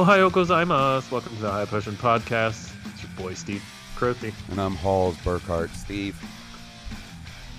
[0.00, 1.12] Ohio gozaimasu.
[1.12, 2.74] Welcome to the High Potion Podcast.
[2.90, 3.62] It's your boy Steve
[3.96, 4.32] Crothy.
[4.50, 5.68] And I'm Hawes Burkhart.
[5.74, 6.18] Steve,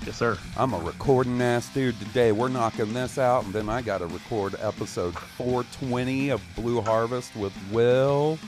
[0.03, 0.39] Yes, sir.
[0.57, 2.31] I'm a recording ass dude today.
[2.31, 7.35] We're knocking this out, and then I got to record episode 420 of Blue Harvest
[7.35, 8.39] with Will.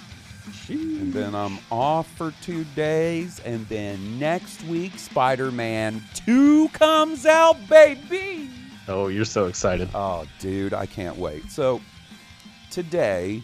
[0.69, 7.27] And then I'm off for two days, and then next week, Spider Man 2 comes
[7.27, 8.49] out, baby!
[8.87, 9.87] Oh, you're so excited.
[9.93, 11.51] Oh, dude, I can't wait.
[11.51, 11.79] So,
[12.71, 13.43] today,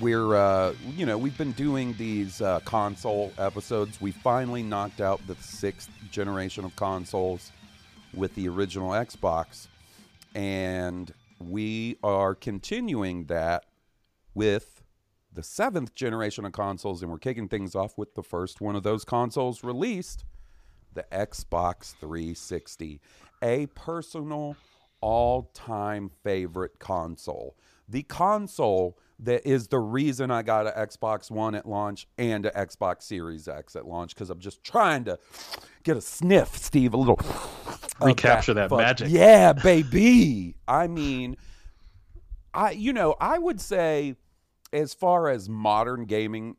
[0.00, 4.00] we're, uh, you know, we've been doing these uh, console episodes.
[4.00, 7.52] We finally knocked out the sixth generation of consoles
[8.12, 9.68] with the original Xbox.
[10.34, 13.64] And we are continuing that
[14.34, 14.82] with
[15.32, 17.02] the seventh generation of consoles.
[17.02, 20.24] And we're kicking things off with the first one of those consoles released
[20.92, 23.00] the Xbox 360,
[23.42, 24.56] a personal
[25.00, 27.56] all time favorite console.
[27.88, 32.52] The console that is the reason I got an Xbox One at launch and an
[32.54, 35.18] Xbox Series X at launch because I'm just trying to
[35.84, 37.18] get a sniff, Steve, a little
[38.00, 39.08] Recapture that fuck- magic.
[39.10, 40.56] Yeah, baby.
[40.66, 41.36] I mean,
[42.52, 44.16] I you know I would say
[44.72, 46.56] as far as modern gaming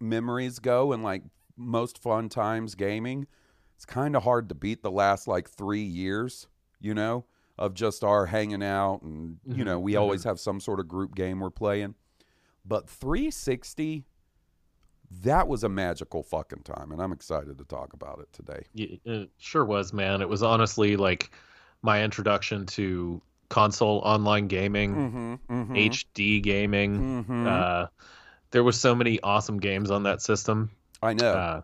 [0.00, 1.22] memories go and like
[1.56, 3.26] most fun times gaming,
[3.76, 6.48] it's kind of hard to beat the last like three years,
[6.80, 7.24] you know,
[7.58, 11.14] of just our hanging out and you know we always have some sort of group
[11.14, 11.94] game we're playing.
[12.64, 14.04] But 360,
[15.22, 18.62] that was a magical fucking time, and I'm excited to talk about it today.
[18.74, 20.20] It sure was, man.
[20.20, 21.30] It was honestly like
[21.82, 27.24] my introduction to console online gaming, Mm-hmm, HD gaming.
[27.24, 27.46] Mhm.
[27.46, 27.86] Uh,
[28.50, 30.70] there was so many awesome games on that system
[31.02, 31.32] I know.
[31.32, 31.60] uh,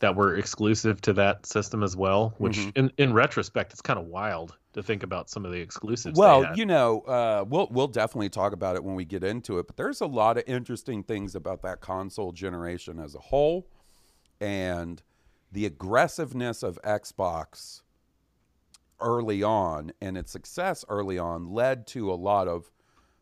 [0.00, 2.34] that were exclusive to that system as well.
[2.38, 2.72] Which, Mhm.
[2.76, 6.18] in in retrospect, it's kind of wild to think about some of the exclusives.
[6.18, 9.66] Well, you know, uh, we'll we'll definitely talk about it when we get into it.
[9.66, 13.66] But there's a lot of interesting things about that console generation as a whole,
[14.40, 15.02] and
[15.50, 17.80] the aggressiveness of Xbox
[19.00, 22.70] early on and its success early on led to a lot of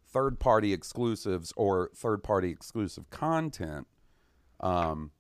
[0.07, 3.87] third-party exclusives or third-party exclusive content.
[4.61, 5.11] Um,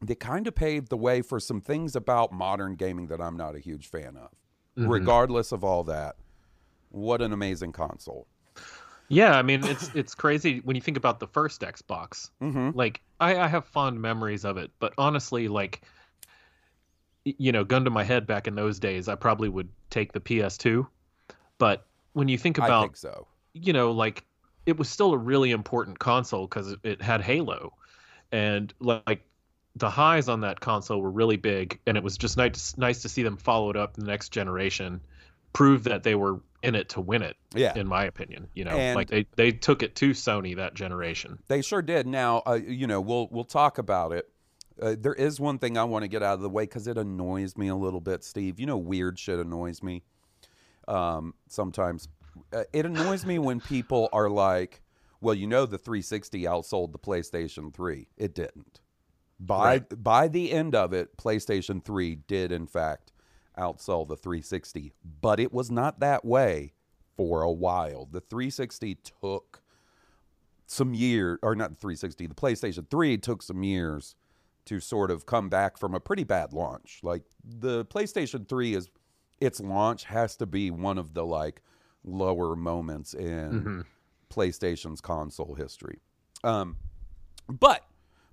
[0.00, 3.56] that kind of paved the way for some things about modern gaming that I'm not
[3.56, 4.30] a huge fan of.
[4.76, 4.90] Mhm.
[4.90, 6.16] Regardless of all that,
[6.90, 8.26] what an amazing console.
[9.08, 12.30] Yeah, I mean it's it's crazy when you think about the first Xbox.
[12.42, 12.70] Mm-hmm.
[12.74, 15.82] Like I, I have fond memories of it, but honestly, like
[17.24, 20.20] you know, gun to my head back in those days, I probably would take the
[20.20, 20.86] PS2.
[21.58, 23.26] But when you think I about think so.
[23.54, 24.24] you know, like
[24.66, 27.72] it was still a really important console because it had Halo,
[28.30, 29.24] and like
[29.78, 33.08] the highs on that console were really big, and it was just nice nice to
[33.08, 35.00] see them follow it up in the next generation,
[35.52, 37.36] prove that they were in it to win it.
[37.54, 40.74] Yeah, In my opinion, you know, And- like they they took it to Sony that
[40.74, 41.38] generation.
[41.48, 42.06] they sure did.
[42.06, 44.28] Now, uh, you know, we'll we'll talk about it.
[44.80, 46.96] Uh, there is one thing I want to get out of the way because it
[46.98, 48.60] annoys me a little bit, Steve.
[48.60, 50.02] You know, weird shit annoys me.
[50.86, 52.08] Um, sometimes
[52.52, 54.80] uh, it annoys me when people are like,
[55.20, 58.80] "Well, you know, the 360 outsold the PlayStation 3." It didn't.
[59.40, 60.02] By Right.
[60.02, 63.12] by the end of it, PlayStation 3 did in fact
[63.56, 66.72] outsell the 360, but it was not that way
[67.16, 68.06] for a while.
[68.06, 69.62] The 360 took
[70.66, 74.14] some year or not the 360 the playstation 3 took some years
[74.66, 78.90] to sort of come back from a pretty bad launch like the playstation 3 is
[79.40, 81.62] its launch has to be one of the like
[82.04, 83.84] lower moments in Mhm.
[84.28, 86.00] PlayStation's console history.
[86.44, 86.76] Um,
[87.48, 87.87] but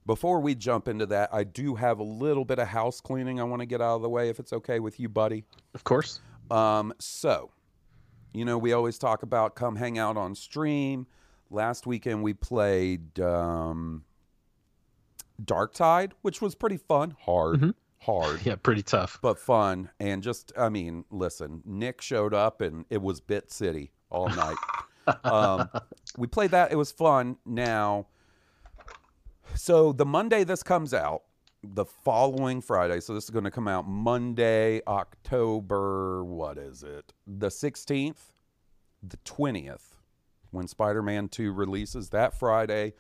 [0.06, 3.44] before we jump into that, I do have a little bit of house cleaning I
[3.44, 5.44] want to get out of the way, if it's okay with you, buddy.
[5.74, 6.20] Of course.
[6.52, 7.52] Um, so,
[8.34, 11.08] you know, we always talk about come hang out on stream.
[11.50, 14.04] Last weekend we played um,
[15.44, 17.74] Darktide, which was pretty fun, hard, Mhm.
[18.00, 19.20] hard, Yeah, pretty tough.
[19.22, 19.90] but fun.
[20.00, 24.58] And just, I mean, listen, Nick showed up and it was Bit City all night.
[25.24, 25.70] um,
[26.18, 26.72] we played that.
[26.72, 27.38] It was fun.
[27.46, 28.08] Now,
[29.54, 31.24] so the Monday this comes out,
[31.64, 33.00] the following Friday.
[33.00, 36.24] So this is going to come out Monday, October.
[36.24, 37.14] What is it?
[37.28, 38.34] The sixteenth,
[39.04, 39.98] the twentieth,
[40.52, 42.94] when Spider-Man Two releases that Friday.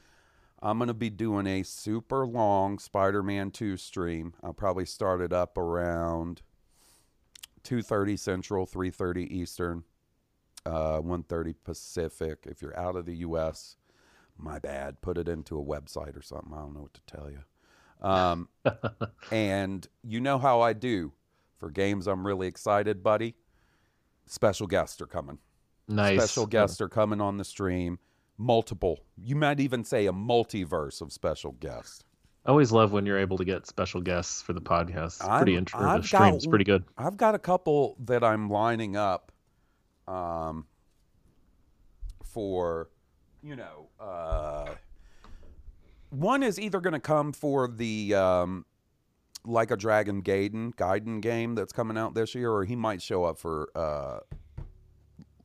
[0.62, 4.34] I'm going to be doing a super long Spider-Man 2 stream.
[4.42, 6.42] I'll probably start it up around
[7.64, 9.84] 2:30 Central, 3:30 Eastern
[10.66, 12.46] uh, 1.30 Pacific.
[12.46, 13.78] If you're out of the U.S.,
[14.38, 15.02] my bad.
[15.02, 16.52] Put it into a website or something.
[16.54, 17.40] I don't know what to tell you.
[18.08, 18.50] Um,
[19.32, 21.14] and you know how I do
[21.58, 23.36] for games I'm really excited, buddy.
[24.26, 25.38] Special guests are coming.
[25.88, 26.20] Nice.
[26.20, 28.00] Special guests are coming on the stream.
[28.38, 29.00] Multiple.
[29.18, 32.04] You might even say a multiverse of special guests.
[32.46, 35.20] I always love when you're able to get special guests for the podcast.
[35.20, 36.84] It's pretty I've The stream's got- pretty good.
[36.98, 39.32] I've got a couple that I'm lining up
[40.08, 40.66] um,
[42.24, 42.90] for,
[43.46, 44.74] you know, uh,
[46.10, 48.66] one is either going to come for the um,
[49.46, 53.24] Like a Dragon Gaiden Gaiden game that's coming out this year, or he might show
[53.24, 54.20] up for uh,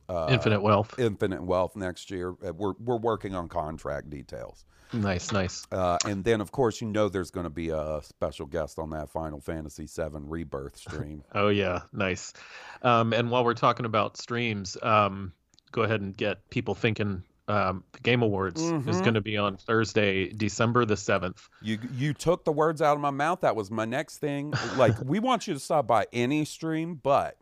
[0.09, 0.97] uh, Infinite Wealth.
[0.97, 2.33] Infinite Wealth next year.
[2.45, 4.65] Uh, We're we're working on contract details.
[4.93, 5.65] Nice, nice.
[5.71, 8.89] Uh, and then, of course, you know there's going to be a special guest on
[8.89, 11.23] that Final Fantasy VII Rebirth stream.
[11.33, 12.33] Oh yeah, nice.
[12.81, 15.31] Um, and while we're talking about streams, um,
[15.71, 17.23] go ahead and get people thinking.
[17.47, 19.01] Um, the Game Awards is Mhm.
[19.01, 21.49] going to be on Thursday, December the seventh.
[21.61, 23.41] You you took the words out of my mouth.
[23.41, 24.53] That was my next thing.
[24.77, 27.37] Like we want you to stop by any stream, but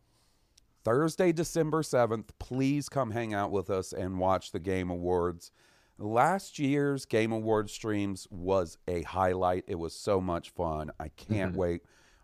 [0.83, 5.51] Thursday, December seventh, please come hang out with us and watch the Game Awards.
[5.97, 9.65] Last year's Game Awards streams was a highlight.
[9.67, 10.91] It was so much fun.
[10.99, 11.57] I can't Mhm.
[11.57, 11.81] wait.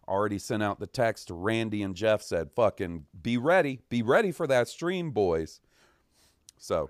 [0.07, 4.47] Already sent out the text Randy and Jeff said, "Fucking be ready, be ready for
[4.47, 5.59] that stream, boys."
[6.57, 6.89] So,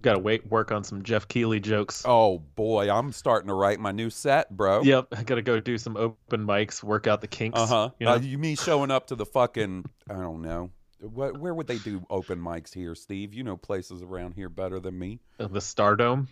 [0.00, 2.02] Got to wait, work on some Geoff Keighley jokes.
[2.06, 4.82] oh boy, I'm starting to write my new set, bro.
[4.82, 7.58] Yep, I got to go do some open mics, work out the kinks.
[7.58, 7.90] Uh huh.
[7.98, 8.12] You know?
[8.12, 9.86] Uh, you mean showing up to the fucking?
[10.08, 10.70] I don't know.
[11.00, 13.34] What, where would they do open mics here, Steve?
[13.34, 15.20] You know places around here better than me.
[15.38, 16.28] Uh, the Stardome.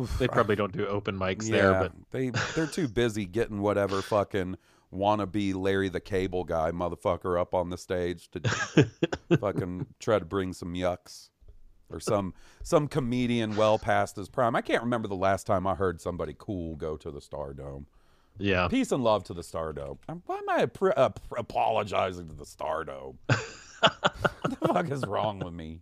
[0.00, 3.26] Oof, They I- probably don't do open mics yeah, there, but they they're too busy
[3.26, 4.56] getting whatever fucking
[4.92, 8.40] wannabe Larry the Cable Guy motherfucker up on the stage to
[9.38, 11.28] fucking try to bring some yucks
[11.94, 14.56] or some some comedian well past his prime.
[14.56, 17.84] I can't remember the last time I heard somebody cool go to the Stardome.
[18.38, 18.68] yeah.
[18.68, 19.98] Peace and love to the Stardome.
[20.26, 23.16] Why am I uh, apologizing to the Stardome?
[23.26, 25.80] what the fuck is wrong with me?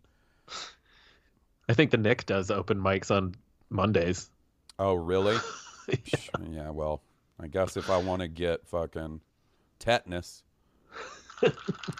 [1.68, 3.34] I think the Nick does open mics on
[3.70, 4.30] Mondays.
[4.78, 5.38] Oh, really?
[6.50, 7.02] yeah, well,
[7.40, 9.20] I guess if I want to get fucking
[9.78, 10.42] tetanus.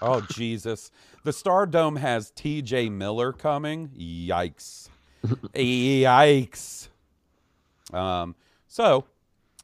[0.01, 0.91] Oh, Jesus.
[1.23, 3.89] The Stardome has TJ Miller coming.
[3.97, 4.89] Yikes.
[5.53, 6.87] Yikes.
[7.93, 8.35] Um,
[8.67, 9.05] so,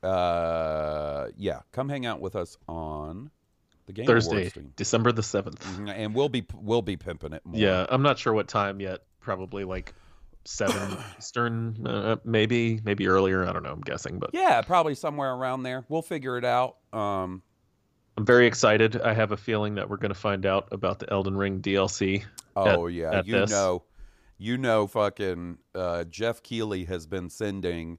[0.04, 3.32] uh, yeah, come hang out with us on
[3.88, 4.52] the Game Thursday.
[4.76, 5.60] December the 7th.
[5.60, 7.60] Mhm, And we'll be we'll be pimping it more.
[7.60, 9.00] Yeah, I'm not sure what time yet.
[9.20, 9.94] Probably like
[10.46, 13.46] 7 Eastern, uh, maybe, maybe earlier.
[13.48, 13.72] I don't know.
[13.72, 15.86] I'm guessing, but Yeah, probably somewhere around there.
[15.90, 16.78] We'll figure it out.
[16.94, 17.42] Um,
[18.20, 19.00] I'm very excited.
[19.00, 22.26] I have a feeling that we're going to find out about the Elden Ring DLC.
[22.54, 23.50] Oh yeah, at you this.
[23.50, 23.84] know,
[24.38, 27.98] you know, fucking uh, Geoff Keighley has been sending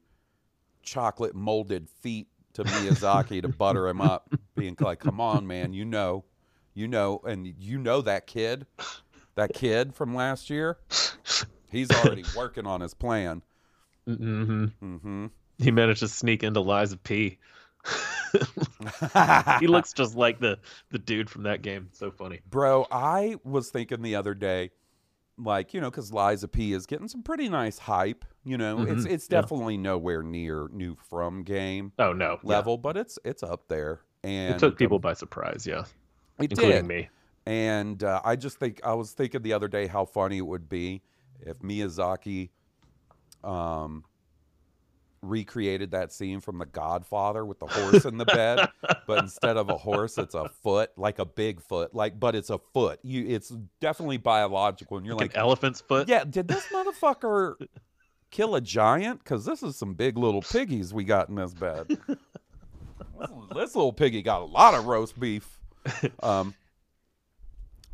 [0.83, 5.87] chocolate molded feet to Miyazaki to butter him up, being like, "Come on, man, you
[5.87, 6.27] know,
[6.75, 8.67] you know, and you know that kid,
[9.37, 10.77] that kid from last year,
[11.71, 13.41] he's already working on his plan."
[14.07, 14.65] Mm-hmm.
[14.83, 15.27] Mm-hmm.
[15.57, 17.39] He managed to sneak into Lies of P.
[19.59, 20.59] he looks just like the
[20.91, 21.89] the dude from that game.
[21.93, 22.41] So funny.
[22.49, 24.71] Bro, I was thinking the other day,
[25.39, 28.25] like you know, because Lies of P is getting some pretty nice hype.
[28.45, 29.41] You know, it's Mhm, it's yeah.
[29.43, 32.65] definitely nowhere near new from game Oh no, yeah.
[32.65, 34.01] level, but it's it's up there.
[34.25, 35.67] And It took people um, by surprise.
[35.67, 35.85] Yeah,
[36.39, 36.87] it including did.
[36.87, 37.09] me.
[37.47, 40.69] And uh, I just think I was thinking the other day how funny it would
[40.69, 41.03] be
[41.41, 42.51] if Miyazaki,
[43.45, 44.05] um,
[45.23, 48.69] recreated that scene from The Godfather with the horse in the bed,
[49.07, 52.51] but instead of a horse, it's a foot, like a big foot, like but it's
[52.51, 53.01] a foot.
[53.03, 56.09] You, it's definitely biological, and you're like, like, an elephant's foot.
[56.09, 57.55] yeah, did this motherfucker
[58.31, 59.23] kill a giant?
[59.23, 61.87] Because this is some big little piggies we got in this bed.
[61.89, 61.99] this,
[63.55, 65.59] this little piggy got a lot of roast beef.
[66.23, 66.55] Um.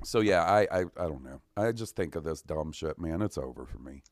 [0.04, 1.40] So yeah, I, I I don't know.
[1.56, 3.22] I just think of this dumb shit, man.
[3.22, 4.02] It's over for me.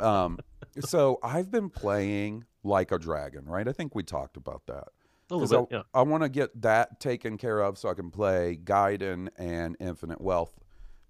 [0.00, 0.38] Um.
[0.80, 3.66] So I've been playing like a dragon, right?
[3.66, 4.88] I think we talked about that.
[5.30, 5.74] a 'Cause little bit.
[5.74, 5.82] I, Yeah.
[5.94, 10.20] I want to get that taken care of so I can play Gaiden and Infinite
[10.20, 10.58] Wealth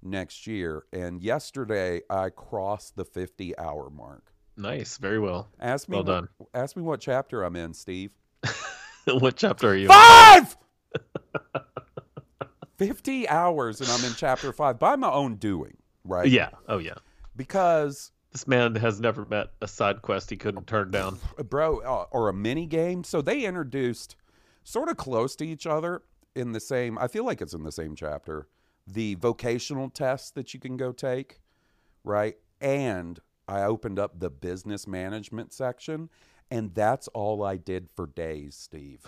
[0.03, 0.85] next year.
[0.93, 4.33] And yesterday I crossed the 50 hour mark.
[4.57, 4.97] Nice.
[4.99, 5.49] Very well.
[5.61, 6.29] Ask me Well done.
[6.39, 8.11] What, ask me what chapter I'm in, Steve.
[9.07, 9.85] what chapter are you?
[9.87, 9.93] in?
[9.93, 10.57] Five!
[12.79, 16.29] 50 hours and I'm in chapter five by my own doing, right?
[16.29, 16.51] Yeah.
[16.69, 16.95] Oh yeah.
[17.37, 21.19] Because, This man has never met a side quest he couldn't turn down.
[21.49, 23.05] bro, uh, or a mini game.
[23.05, 24.17] So they introduced
[24.65, 26.03] sort of close to each other
[26.35, 28.49] in the same, I feel like it's in the same chapter,
[28.87, 31.41] the vocational test that you can go take,
[32.05, 32.37] right?
[32.61, 33.19] And
[33.49, 36.11] I opened up the business management section.
[36.51, 39.01] And that's all I did for days, Steve.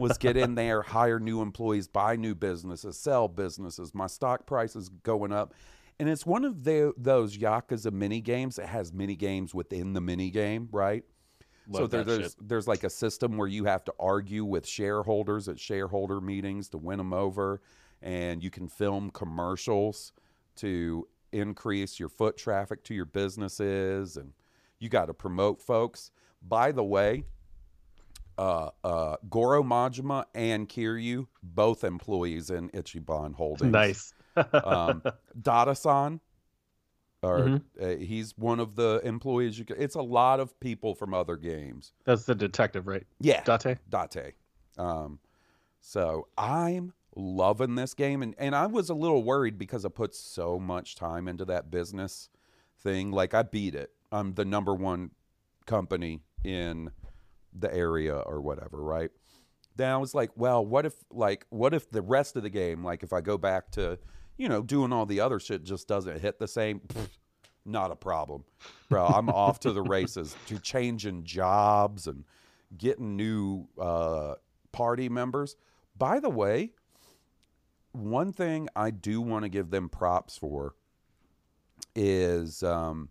[0.00, 3.94] Was get in there, hire new employees, buy new businesses, sell businesses.
[3.94, 5.54] My stock price is going up.
[6.00, 10.00] And it's one of the, those Yakuza mini games that has mini games within the
[10.00, 11.04] mini game, right?
[11.72, 12.48] so there, there's shit.
[12.48, 16.78] there's like a system where you have to argue with shareholders at shareholder meetings to
[16.78, 17.60] win them over,
[18.02, 20.12] and you can film commercials
[20.56, 24.32] to increase your foot traffic to your businesses, and
[24.78, 26.10] you got to promote folks.
[26.42, 27.24] By the way,
[28.38, 33.70] uh, uh, Goro Majima and Kiryu, both employees in Ichiban Holdings.
[33.70, 34.14] Nice.
[34.36, 35.02] Um,
[35.40, 36.20] Dada-san,
[37.22, 37.62] or Mhm.
[37.80, 39.58] uh, he's one of the employees.
[39.58, 41.92] You can, it's a lot of people from other games.
[42.04, 43.06] That's the detective, right?
[43.20, 43.78] Yeah, Date.
[43.90, 44.34] Date.
[44.78, 45.18] Um,
[45.80, 50.14] so I'm loving this game, and and I was a little worried because I put
[50.14, 52.28] so much time into that business
[52.82, 53.10] thing.
[53.10, 53.90] Like I beat it.
[54.12, 55.10] I'm the number one
[55.66, 56.90] company in
[57.52, 59.10] the area or whatever, right?
[59.76, 62.82] Then I was like, well, what if like what if the rest of the game,
[62.84, 63.98] like if I go back to,
[64.40, 66.80] you know, doing all the other shit just doesn't hit the same?
[66.80, 67.10] Pfft,
[67.66, 68.42] not a problem.
[68.88, 72.24] Bro, I'm off to the races to changing jobs and
[72.78, 74.36] getting new uh,
[74.72, 75.56] party members.
[75.98, 76.72] By the way,
[77.92, 80.74] one thing I do want to give them props for
[81.94, 83.10] is um,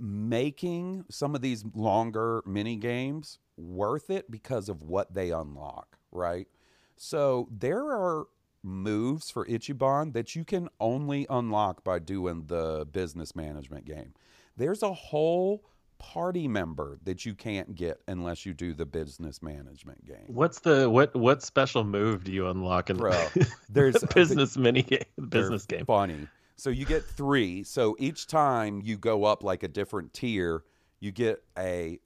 [0.00, 6.48] making some of these longer mini games worth it because of what they unlock, right?
[6.96, 8.28] So there are
[8.62, 14.14] moves for Ichiban that you can only unlock by doing the business management game.
[14.56, 15.64] There's a whole
[15.98, 20.26] party member that you can't get unless you do the business management game.
[20.28, 24.82] What's the what what special move do you unlock in Bro, the there's business mini
[24.82, 25.04] game?
[25.28, 25.84] Business game.
[25.86, 26.28] Funny.
[26.56, 27.62] So you get three.
[27.62, 30.64] So each time you go up like a different tier,
[31.00, 32.00] you get a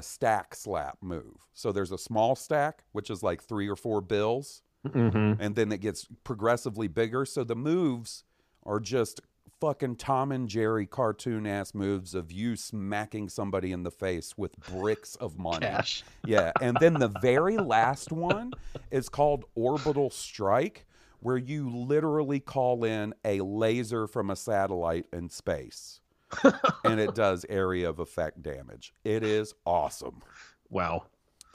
[0.00, 1.36] stack slap move.
[1.52, 5.70] So there's a small stack, which is like three or four bills, hmm and then
[5.72, 7.24] it gets progressively bigger.
[7.24, 8.24] So the moves
[8.64, 9.20] are just
[9.60, 14.56] fucking Tom and Jerry cartoon ass moves of you smacking somebody in the face with
[14.58, 15.66] bricks of money.
[15.66, 16.02] Cash.
[16.24, 18.52] Yeah, and then the very last one
[18.90, 20.86] is called Orbital Strike,
[21.20, 26.00] where you literally call in a laser from a satellite in space.
[26.84, 28.94] and it does area of effect damage.
[29.04, 30.22] It is awesome.
[30.68, 31.06] Wow.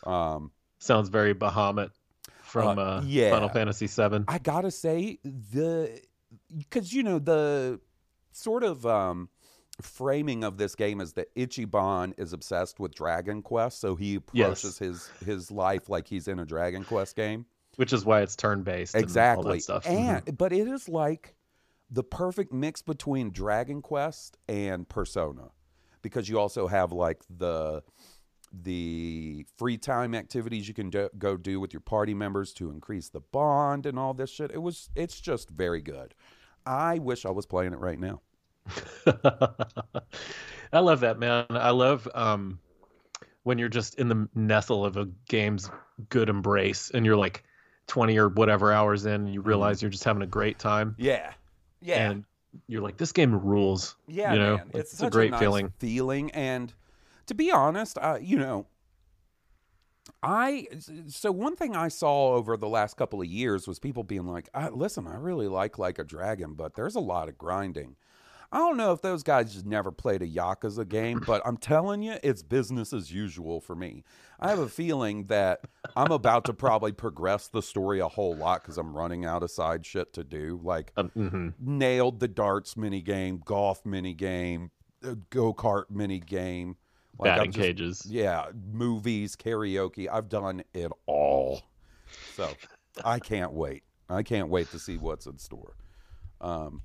[0.03, 1.91] Um, Sounds very Bahamut
[2.63, 3.29] from Uh, uh, yeah.
[3.31, 4.25] Final Fantasy VII.
[4.27, 6.01] I gotta say the
[6.57, 7.79] because you know the
[8.31, 9.29] sort of um,
[9.81, 14.63] framing of this game is that Ichiban is obsessed with Dragon Quest, so he Yes.
[14.63, 17.45] approaches his his life like he's in a Dragon Quest game.
[17.77, 18.95] which is why it's turn based.
[18.95, 19.85] All exactly that stuff.
[19.85, 20.37] and Mhm.
[20.37, 21.35] but it is like
[21.91, 25.49] the perfect mix between dragon quest and persona
[26.01, 27.83] because you also have like the
[28.63, 33.09] the free time activities you can do, go do with your party members to increase
[33.09, 36.13] the bond and all this shit it was it's just very good
[36.65, 38.21] i wish i was playing it right now
[40.73, 41.45] I love that man.
[41.51, 42.59] I love um,
[43.43, 45.69] when you're just in the nestle of a game's
[46.09, 47.43] good embrace, and you're like
[47.85, 51.33] twenty or whatever hours in, and you realize you're just having a great time, yeah
[51.79, 52.25] yeah and
[52.67, 53.95] you're like, this game rules.
[54.07, 54.65] Yeah, you know, man.
[54.73, 55.73] Like, it's, a great nice feeling.
[55.79, 56.73] Feeling, and
[57.27, 58.67] to be honest, uh, you know,
[60.21, 60.67] I
[61.07, 64.49] so one thing I saw over the last couple of years was people being like,
[64.53, 67.95] I, "Listen, I really like like a dragon, but there's a lot of grinding."
[68.51, 72.03] I don't know if those guys just never played a Yakuza game, but I'm telling
[72.03, 74.03] you, it's business as usual for me.
[74.39, 75.61] I have a feeling that
[75.95, 79.49] I'm about to probably progress the story a whole lot because I'm running out of
[79.49, 80.59] side shit to do.
[80.63, 81.53] Like, Um, mhm.
[81.59, 84.69] nailed the darts mini game, golf mini game,
[85.31, 86.77] go kart mini game,
[87.19, 88.05] like Batting just- cages.
[88.07, 90.07] yeah, movies, karaoke.
[90.11, 91.61] I've done it all.
[92.35, 92.49] So
[93.03, 93.83] I can't wait.
[94.09, 95.75] I can't wait to see what's in store.
[96.41, 96.81] Um,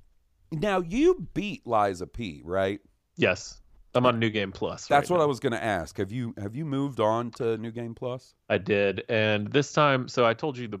[0.51, 2.79] now you beat Lies of P, right?
[3.15, 3.61] Yes.
[3.93, 4.87] I'm on New Game Plus.
[4.87, 5.23] That's right what now.
[5.23, 5.97] I was going to ask.
[5.97, 8.33] Have you have you moved on to New Game Plus?
[8.49, 10.79] I did, and this time, so I told you the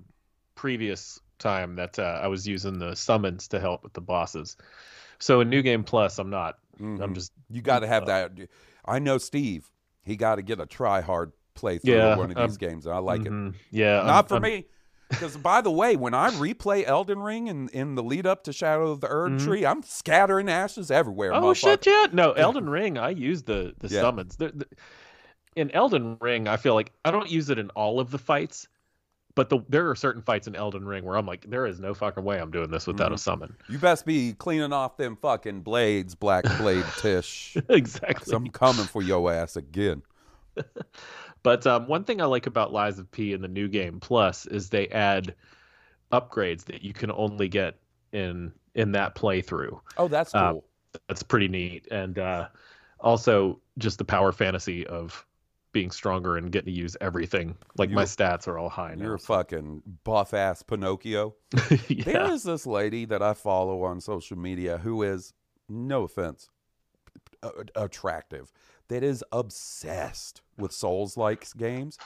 [0.55, 4.55] previous time that uh, I was using the summons to help with the bosses.
[5.19, 6.57] So in New Game Plus, I'm not.
[6.79, 7.13] I'm Mhm.
[7.13, 8.31] just You got to have Uh, that.
[8.85, 9.71] I know Steve.
[10.03, 12.85] He got to get a try hard playthrough Yeah, of one of these um, games.
[12.85, 13.31] and I like it.
[13.31, 13.53] mhm.
[13.69, 14.65] Yeah, Not for me.
[15.09, 18.53] Because by the way, when I replay Elden Ring in, in the lead up to
[18.53, 19.43] Shadow of the Erd Mhm.
[19.43, 21.33] Tree, I'm scattering ashes everywhere.
[21.33, 21.85] Oh shit!
[21.85, 22.97] Yeah, no, Elden Ring.
[22.97, 23.99] I use the the Yeah.
[24.01, 24.37] summons.
[24.37, 24.65] The, the,
[25.57, 28.69] in Elden Ring, I feel like I don't use it in all of the fights,
[29.41, 31.95] but the there are certain fights in Elden Ring where I'm like, there is no
[31.95, 33.15] fucking way I'm doing this without Mhm.
[33.15, 33.57] a summon.
[33.69, 37.57] You best be cleaning off them fucking blades, Black Blade Tish.
[37.69, 38.35] exactly.
[38.35, 40.03] I'm coming for your ass again.
[41.43, 44.45] But um, one thing I like about Lies of P in the new game plus
[44.45, 45.33] is they add
[46.11, 47.79] upgrades that you can only get
[48.11, 49.79] in in that playthrough.
[49.97, 50.65] Oh, that's Uh, cool.
[51.07, 52.49] That's pretty neat, and uh,
[52.99, 55.25] also just the power fantasy of
[55.71, 57.57] being stronger and getting to use everything.
[57.77, 59.05] Like my You're- stats are all high now.
[59.05, 61.35] You're a fucking buff ass Pinocchio.
[61.69, 62.31] There yeah.
[62.31, 65.33] is this lady that I follow on social media who is,
[65.69, 66.49] no offense,
[67.75, 68.51] attractive,
[68.87, 71.97] that is obsessed with Souls like games.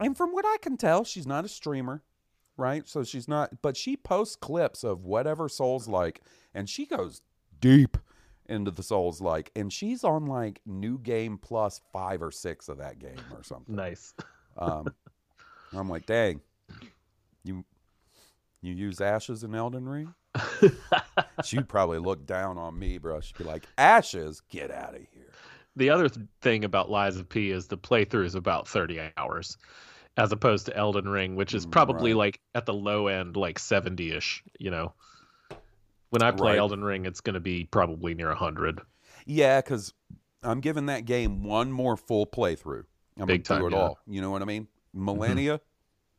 [0.00, 2.02] And from what I can tell, she's not a streamer,
[2.56, 2.86] right?
[2.88, 7.22] So she's not, but she posts clips of whatever Souls like, and she goes
[7.60, 7.96] deep
[8.48, 12.78] into the Souls like, and she's on like new game plus five or six of
[12.78, 13.74] that game or something.
[13.76, 14.14] nice.
[14.56, 14.86] Um,
[15.72, 16.40] I'm like, dang,
[17.42, 17.64] you
[18.62, 20.14] you use ashes in Elden Ring?
[21.44, 23.20] She'd probably look down on me, bro.
[23.20, 25.32] She'd be like, ashes, get out of here.
[25.76, 29.58] the other th- thing about Lies of P is the playthrough is about 30 hours
[30.16, 32.18] as opposed to Elden Ring which is Mm, probably right.
[32.18, 34.94] like at the low end like 70ish, you know.
[36.10, 36.58] When I play Right.
[36.58, 38.80] Elden Ring it's going to be probably near 100.
[39.26, 39.92] Yeah, because
[40.42, 42.84] I'm giving that game one more full playthrough.
[43.18, 43.82] I'm Big gonna do time, it yeah.
[43.82, 43.98] all.
[44.06, 44.68] You know what I mean?
[44.94, 45.60] Malenia,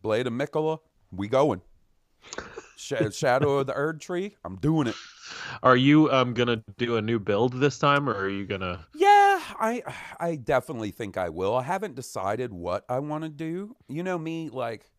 [0.02, 0.80] Blade of Miquella,
[1.12, 1.62] we going.
[2.78, 4.96] Sh- Shadow of the Erdtree, I'm doing it.
[5.64, 8.62] Are you um going to do a new build this time or are you going
[8.62, 9.82] to Yeah, I
[10.20, 11.56] I definitely think I will.
[11.56, 13.76] I haven't decided what I want to do.
[13.88, 14.90] You know me, like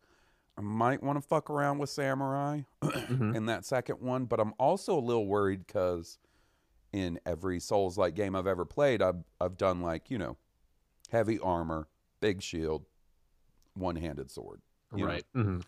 [0.57, 3.35] I might want to fuck around with samurai Mhm.
[3.35, 6.17] in that second one, but I'm also a little worried because
[6.91, 10.37] in every Souls like game I've ever played, I've I've done like you know
[11.11, 11.87] heavy armor,
[12.19, 12.85] big shield,
[13.75, 14.61] one handed sword.
[14.91, 15.25] right?
[15.35, 15.63] Mhm.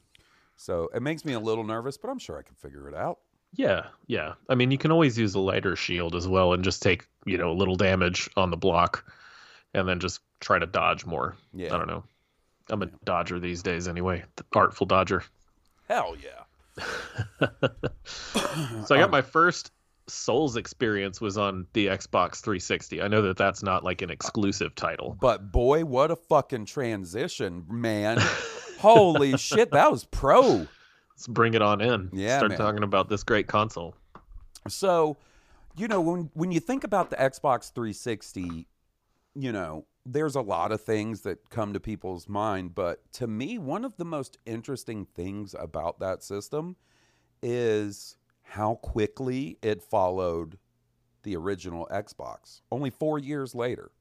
[0.56, 3.20] So it makes me a little nervous, but I'm sure I can figure it out.
[3.54, 4.36] Yeah, yeah.
[4.50, 7.38] I mean, you can always use a lighter shield as well and just take, you
[7.38, 9.04] know, a little damage on the block
[9.74, 11.36] and then just try to dodge more.
[11.54, 12.04] Yeah, I don't know.
[12.70, 12.92] I'm a Yeah.
[13.06, 14.24] dodger these days anyway.
[14.36, 15.24] The artful dodger.
[15.88, 16.44] hell yeah.
[18.86, 19.72] So I got Um, my first
[20.08, 23.00] Souls experience was on the Xbox 360.
[23.02, 25.16] I know that that's not like an exclusive title.
[25.22, 28.18] But boy, what a fucking transition, man.
[28.80, 30.42] Holy shit, that was pro.
[31.12, 32.10] Let's bring it on in.
[32.12, 32.58] Yeah, Start man.
[32.58, 33.94] talking about this great console.
[34.68, 35.18] So,
[35.78, 38.66] you know, when when you think about the Xbox 360,
[39.36, 43.58] you know, there's a lot of things that come to people's mind, but to me,
[43.58, 46.76] one of the most interesting things about that system
[47.44, 50.58] is how quickly it followed
[51.24, 52.62] the original Xbox.
[52.72, 53.92] Only 4 years later.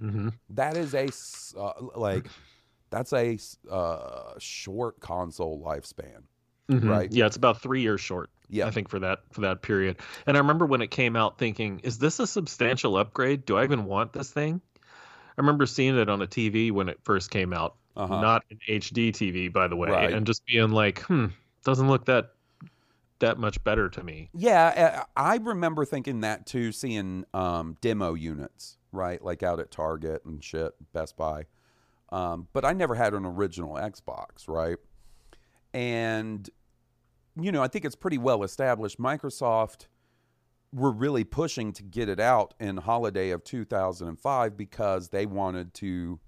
[0.00, 0.28] Mm-hmm.
[0.50, 1.08] that is a
[1.58, 2.28] uh, like
[2.88, 3.36] that's a
[3.68, 6.22] uh, short console lifespan.
[6.68, 7.10] Right.
[7.10, 8.30] Yeah, it's about three years short.
[8.50, 8.66] Yeah.
[8.66, 9.96] I think for that for that period.
[10.26, 13.44] And I remember when it came out thinking, is this a substantial upgrade?
[13.44, 14.60] Do I even want this thing?
[15.38, 18.20] I remember seeing it on a TV when it first came out, Uh-huh.
[18.20, 20.12] not an HD TV, by the way, Right.
[20.12, 21.26] and just being like, hmm,
[21.64, 22.32] doesn't look that
[23.20, 24.30] that much better to me.
[24.32, 29.20] Yeah, I I remember thinking that too, seeing um, demo units, right?
[29.22, 31.46] Like out at Target and shit, Best Buy.
[32.10, 34.76] Um, but I never had an original Xbox, right?
[35.74, 36.48] And,
[37.40, 38.98] you know, I think it's pretty well established.
[39.00, 39.86] Microsoft
[40.72, 46.20] were really pushing to get it out in holiday of 2005 because they wanted to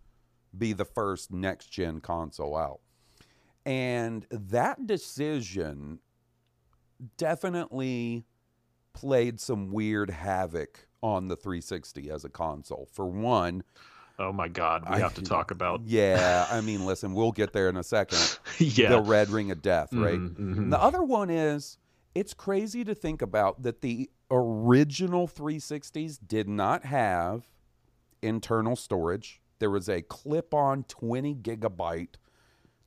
[0.57, 2.81] be the first next gen console out.
[3.67, 6.01] And that decision
[7.17, 8.25] definitely
[8.93, 12.89] played some weird havoc on the 360 as a console.
[12.93, 13.63] For one,
[14.19, 15.81] Oh my God, we I- have to talk about.
[15.87, 18.39] yeah, I mean, listen, we'll get there in a second.
[18.59, 18.91] yeah.
[18.91, 20.19] The Red Ring of Death, right?
[20.19, 20.71] Mhm, mhm.
[20.71, 21.79] The other one is
[22.15, 27.45] it's crazy to think about that the original 360s did not have
[28.23, 29.41] internal storage.
[29.59, 32.15] There was a clip on 20 gigabyte,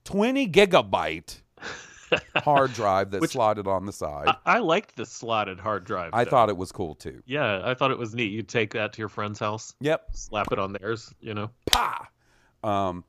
[0.05, 1.41] 20 gigabyte
[2.37, 4.27] hard drive that Which- slotted on the side.
[4.27, 6.11] I, I liked the slotted hard drive.
[6.13, 6.29] I though.
[6.31, 7.21] thought it was cool too.
[7.25, 8.31] Yeah, I thought it was neat.
[8.31, 10.09] You'd take that to your friend's house, Yep.
[10.13, 11.49] slap it on theirs, you know.
[11.71, 12.09] Pa!
[12.63, 13.03] Um,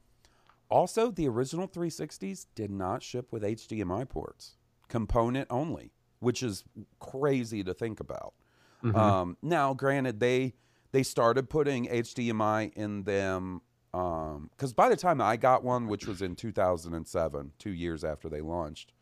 [0.71, 4.57] also, the original 360s did not ship with HDMI ports,
[4.89, 5.93] component only,
[6.25, 6.65] which is
[6.99, 8.35] crazy to think about.
[8.83, 8.97] Mhm.
[8.97, 10.55] Um, now, granted, they
[10.91, 13.61] they started putting HDMI in them
[13.93, 18.41] because by the time I got one, which was in 2007, two years after they
[18.41, 18.93] launched,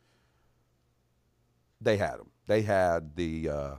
[1.80, 2.30] they had them.
[2.46, 3.74] They had the uh,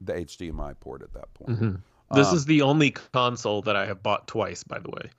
[0.00, 1.60] the HDMI port at that point.
[1.60, 1.80] Mhm.
[2.14, 5.10] This Um, is the only console that I have bought twice, by the way.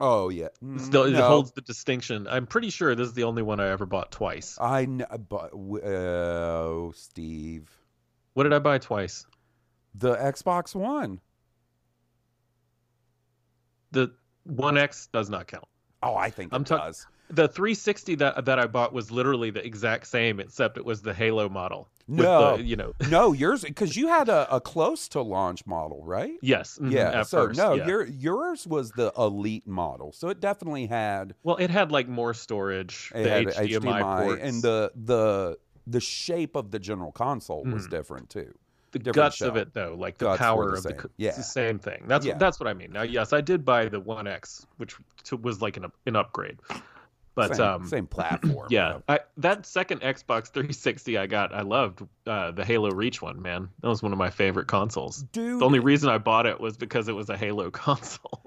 [0.00, 2.26] Oh yeah, Still, it holds the distinction.
[2.28, 4.58] I'm pretty sure this is the only one I ever bought twice.
[4.60, 7.70] I know, but oh, Steve,
[8.32, 9.24] What did I buy twice?
[9.94, 11.20] the Xbox One.
[13.92, 14.12] The
[14.44, 15.64] One X does not count.
[16.02, 17.06] Oh, I think it I'm talk- does.
[17.30, 21.14] The 360 that that I bought was literally the exact same, except it was the
[21.14, 21.88] Halo model.
[22.06, 22.56] No.
[22.56, 26.34] the, you know, no, yours because you had a, a close to launch model, right?
[26.42, 27.22] yes, mhm, Yeah.
[27.22, 27.86] So first, no, yeah.
[27.86, 32.34] your yours was the elite model, so it definitely had well, it had like more
[32.34, 37.86] storage, the had HDMI, ports, and the the the shape of the general console was
[37.86, 37.90] Mhm.
[37.90, 38.52] different too.
[38.92, 39.48] the different guts shell.
[39.48, 41.28] of it though, like the Guts power the of the, Yeah.
[41.30, 42.04] it's the same thing.
[42.06, 42.38] That's Yeah.
[42.38, 42.92] that's what I mean.
[42.92, 44.94] Now, yes, I did buy the One X, which
[45.42, 46.58] was like an an upgrade,
[47.34, 48.68] but same, um, same platform.
[48.70, 48.98] yeah.
[49.08, 53.40] I, that second Xbox 360 I got, I loved uh, the Halo Reach one.
[53.42, 55.22] Man, that was one of my favorite consoles.
[55.32, 55.60] dude.
[55.60, 58.42] The only reason I bought it was because it was a Halo console.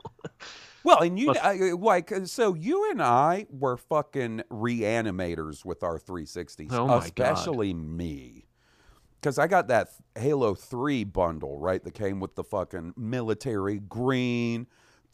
[0.84, 6.68] Well, and you I, like so you and I were fucking reanimators with our 360s,
[6.72, 7.04] Oh my God.
[7.34, 8.46] especially me.
[9.22, 14.68] Cuz I got that Halo 3 bundle, right, that came with the fucking military green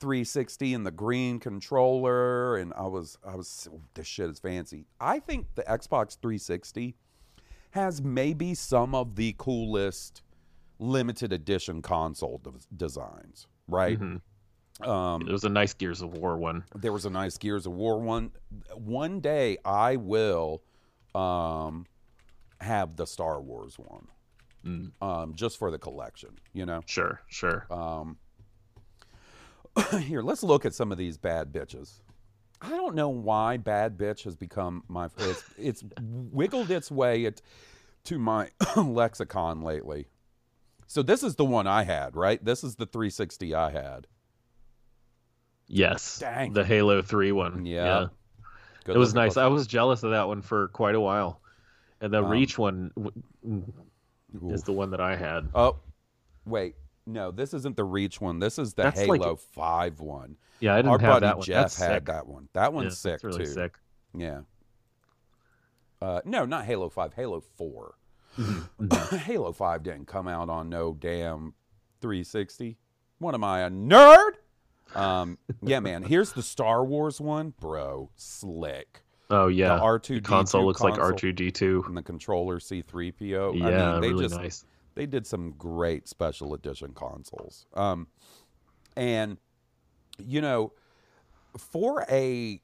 [0.08, 4.86] 360 and the green controller and I was I was this shit is fancy.
[5.00, 6.94] I think the Xbox 360
[7.72, 10.22] has maybe some of the coolest
[10.78, 13.98] limited edition console de- designs, right?
[13.98, 14.22] Mhm.
[14.86, 16.66] Um It was a nice Gears of War one.
[16.76, 18.32] there was a nice Gears of War one.
[18.76, 20.64] One day I will
[21.16, 21.86] um,
[22.60, 24.08] have the Star Wars one,
[24.66, 26.40] Mm, um, just for the collection.
[26.54, 26.82] You know.
[26.88, 27.68] sure, sure.
[27.72, 28.18] Um,
[30.00, 32.02] here, let's look at some of these bad bitches.
[32.62, 35.10] I don't know why bad bitch has become my.
[35.18, 37.42] It's, it's wiggled its way it,
[38.06, 40.08] to my lexicon lately.
[40.88, 42.44] So this is the one I had, right?
[42.44, 44.08] This is the 360 I had.
[45.68, 46.54] Yes, Dang.
[46.54, 47.66] the Halo 3 one.
[47.66, 48.08] Yeah.
[48.84, 49.38] Good it was nice.
[49.38, 51.42] I was jealous of that one for quite a while,
[52.02, 53.74] and the Um, Reach one w-
[54.54, 55.50] is the one that I had.
[55.56, 55.78] Oh,
[56.46, 56.76] wait.
[57.06, 58.40] No, this isn't the Reach one.
[58.40, 60.38] This is the That's like- Halo 5 one.
[60.60, 61.46] Yeah, I didn't Our have buddy that one.
[61.46, 62.06] Jeff That's had sick.
[62.06, 62.48] that one.
[62.54, 63.52] That one's Yeah, sick that's really too.
[63.52, 63.78] sick.
[64.16, 64.42] Yeah.
[66.02, 67.96] Uh, no, not Halo 5, Halo 4.
[68.38, 69.18] Mhm.
[69.20, 71.54] Halo 5 didn't come out on no damn
[72.02, 72.78] 360.
[73.20, 74.32] What am I, a nerd?
[74.96, 76.04] Um, yeah, man.
[76.04, 77.54] Here's the Star Wars one.
[77.60, 79.04] Bro, slick.
[79.30, 81.88] Oh yeah, The R2 the console looks like R2D2.
[81.88, 83.58] and the controller C3PO.
[83.58, 84.66] Yeah, I mean, they really just nice.
[84.96, 87.66] They did some great special edition consoles.
[87.74, 88.08] Um,
[88.96, 89.38] and
[90.18, 90.74] you know,
[91.58, 92.62] for a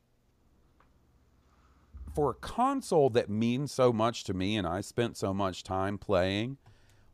[2.14, 5.98] for a console that means so much to me, and I spent so much time
[5.98, 6.58] playing,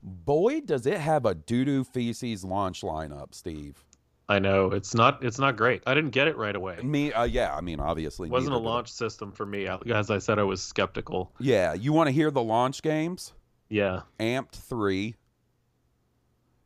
[0.02, 3.84] boy, does it have a doo doo feces launch lineup, Steve.
[4.28, 5.84] I know it's not it's not great.
[5.86, 6.78] I didn't get it right away.
[6.82, 8.74] Me, uh, yeah, I mean, obviously, It wasn't a neither did I.
[8.74, 9.68] launch system for me.
[9.68, 11.32] As I said, I was skeptical.
[11.40, 13.34] Yeah, you want to hear the launch games?
[13.70, 15.16] Yeah, Amped 3,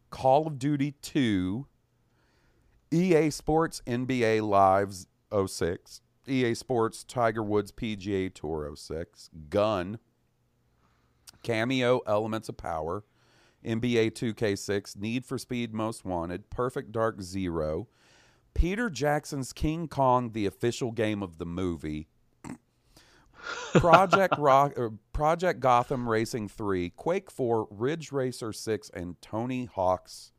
[0.09, 1.65] Call of Duty 2,
[2.91, 9.99] EA Sports NBA Lives 06, EA Sports Tiger Woods PGA Tour 06, Gun,
[11.43, 13.03] Kameo Elements of Power,
[13.65, 17.87] NBA 2K6, Need for Speed Most Wanted, Perfect Dark Zero,
[18.53, 22.07] Peter Jackson's King Kong, the official game of the movie,
[23.73, 30.31] Project Rock, or Project Gotham Racing 3, Quake 4, Ridge Racer 6, and Tony Hawk's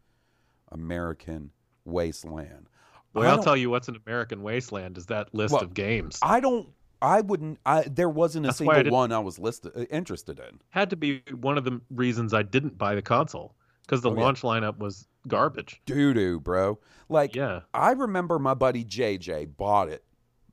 [0.73, 1.51] American
[1.85, 2.69] Wasteland.
[3.15, 6.19] I I'll tell you what's an American Wasteland is that list Well, of games.
[6.23, 6.69] I don't
[7.03, 7.59] I wouldn't.
[7.67, 10.61] I there wasn't a That's why I single one I was listed uh, interested in.
[10.71, 14.15] Had to be one of the reasons I didn't buy the console because the Oh,
[14.15, 14.23] yeah.
[14.23, 15.83] launch lineup was garbage.
[15.87, 16.79] Doo doo, bro.
[17.11, 17.61] Like Yeah.
[17.75, 20.05] I remember my buddy JJ bought it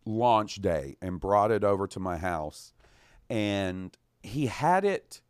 [0.05, 2.73] launch day and brought it over to my house,
[3.29, 3.95] and
[4.27, 5.21] he had it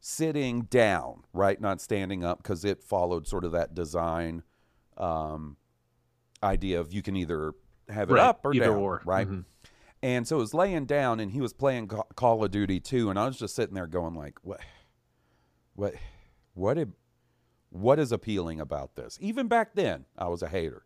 [0.00, 4.42] sitting down, right, not standing up, because it followed sort of that design
[4.96, 5.56] um,
[6.42, 7.52] idea of you can either
[7.88, 9.02] have it Right, up or either down, or.
[9.04, 9.28] right?
[9.28, 9.44] Mhm.
[10.02, 13.18] And so it was laying down, and he was playing Call of Duty 2, and
[13.18, 14.60] I was just sitting there going like, what,
[15.74, 15.94] what,
[16.54, 16.92] what, did,
[17.70, 19.18] what is appealing about this?
[19.20, 20.84] Even back then, I was a hater.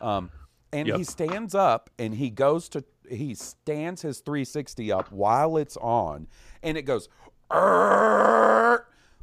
[0.00, 0.30] Um,
[0.72, 5.76] and he stands up, and he goes to, he stands his 360 up while it's
[5.76, 6.26] on,
[6.62, 7.08] and it goes,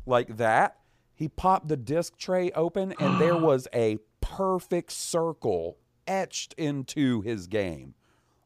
[0.05, 0.77] like that.
[1.15, 7.47] He popped the disc tray open, and there was a perfect circle etched into his
[7.47, 7.93] game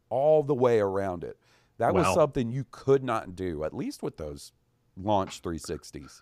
[0.09, 1.37] all the way around it.
[1.77, 4.51] That was something you could not do, at least with those
[4.95, 6.21] launch 360s.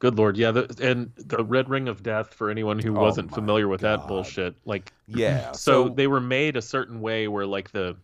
[0.00, 3.34] Good lord, yeah, the, and the Red Ring of Death for anyone who Oh wasn't
[3.34, 4.00] familiar with God.
[4.00, 4.54] that bullshit.
[4.64, 5.52] Like, Yeah.
[5.54, 7.96] so, they were made a certain way where like the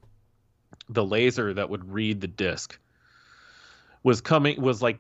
[0.88, 2.78] the laser that would read the disc
[4.02, 4.98] was coming was like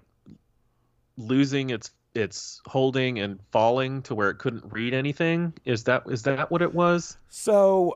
[1.16, 5.52] losing its its holding and falling to where it couldn't read anything.
[5.64, 7.16] Is that is that what it was?
[7.28, 7.94] So,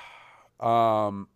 [0.60, 1.28] um,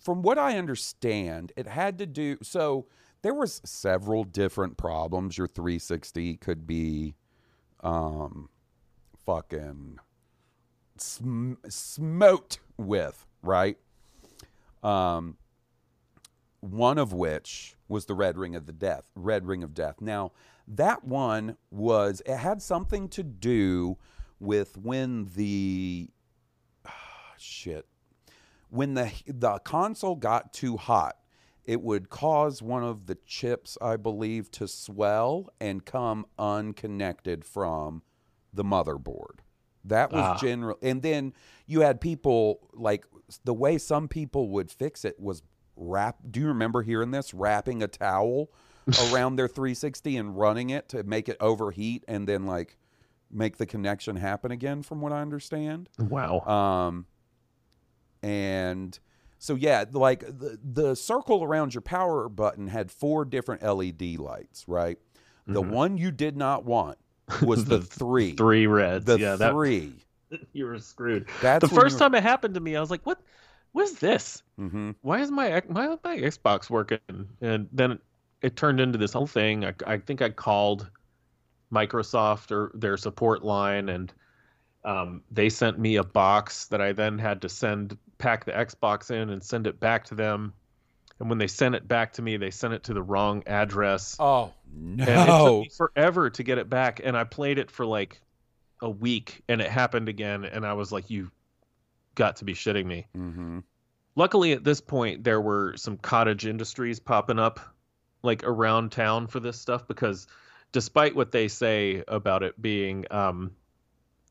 [0.00, 2.38] from what I understand, it had to do.
[2.42, 2.86] So
[3.22, 5.36] there was several different problems.
[5.36, 7.16] Your 360 could be,
[7.80, 8.48] um,
[9.26, 9.98] fucking
[11.02, 13.78] sm- smoked with, right?
[14.82, 15.36] Um,
[16.60, 20.00] one of which was the red ring of the death red ring of death.
[20.00, 20.32] Now
[20.68, 23.98] that one was it had something to do
[24.38, 26.08] with when the
[27.38, 27.86] shit.
[28.68, 31.16] When the the console got too hot
[31.64, 38.02] it would cause one of the chips i believe to swell and come unconnected from
[38.52, 39.40] the motherboard
[39.84, 40.36] that was Ah.
[40.38, 41.32] general and then
[41.66, 43.04] you had people like
[43.44, 45.42] the way some people would fix it was
[45.76, 48.50] wrap do you remember hearing this wrapping a towel
[49.12, 52.76] around their 360 and running it to make it overheat and then like
[53.30, 56.40] make the connection happen again from what i understand Wow.
[56.40, 57.06] um
[58.22, 58.98] and
[59.38, 64.64] so yeah like the, the circle around your power button had four different led lights
[64.68, 64.98] right
[65.46, 65.70] the Mhm.
[65.70, 66.98] one you did not want
[67.42, 69.04] was the, The three Three reds.
[69.04, 69.94] the yeah, that three
[70.52, 71.26] you were screwed.
[71.42, 73.20] that's the first time it happened to me, I was like, "What?
[73.72, 74.42] What's this?
[74.56, 76.98] hmm Why is my my my Xbox working?"
[77.40, 77.98] And then
[78.42, 79.64] it turned into this whole thing.
[79.64, 80.88] I, I think I called
[81.72, 84.12] Microsoft or their support line, and
[84.84, 89.10] um, they sent me a box that I then had to send pack the Xbox
[89.10, 90.52] in and send it back to them.
[91.18, 94.16] And when they sent it back to me, they sent it to the wrong address.
[94.18, 97.00] oh it no me forever to get it back.
[97.02, 98.20] And I played it for like
[98.82, 100.44] a week and it happened again.
[100.44, 101.30] And I was like, you
[102.14, 103.06] got to be shitting me.
[103.14, 103.60] hmm
[104.16, 107.60] Luckily, at this point, there were some cottage industries popping up
[108.22, 110.26] like around town for this stuff because
[110.72, 113.52] despite what they say about it being um,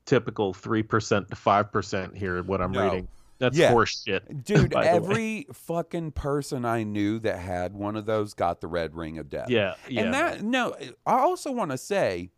[0.04, 2.82] typical 3% to 5% here, what I'm No.
[2.84, 3.08] reading,
[3.40, 3.70] that's Yeah.
[3.72, 4.44] horse shit.
[4.44, 4.96] dude by the way.
[4.96, 9.28] every fucking person i knew that had one of those got the red ring of
[9.28, 9.74] death Yeah.
[9.88, 10.02] Yeah.
[10.02, 12.30] and that no i also want to say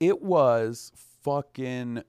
[0.00, 0.92] it was
[1.22, 2.02] fucking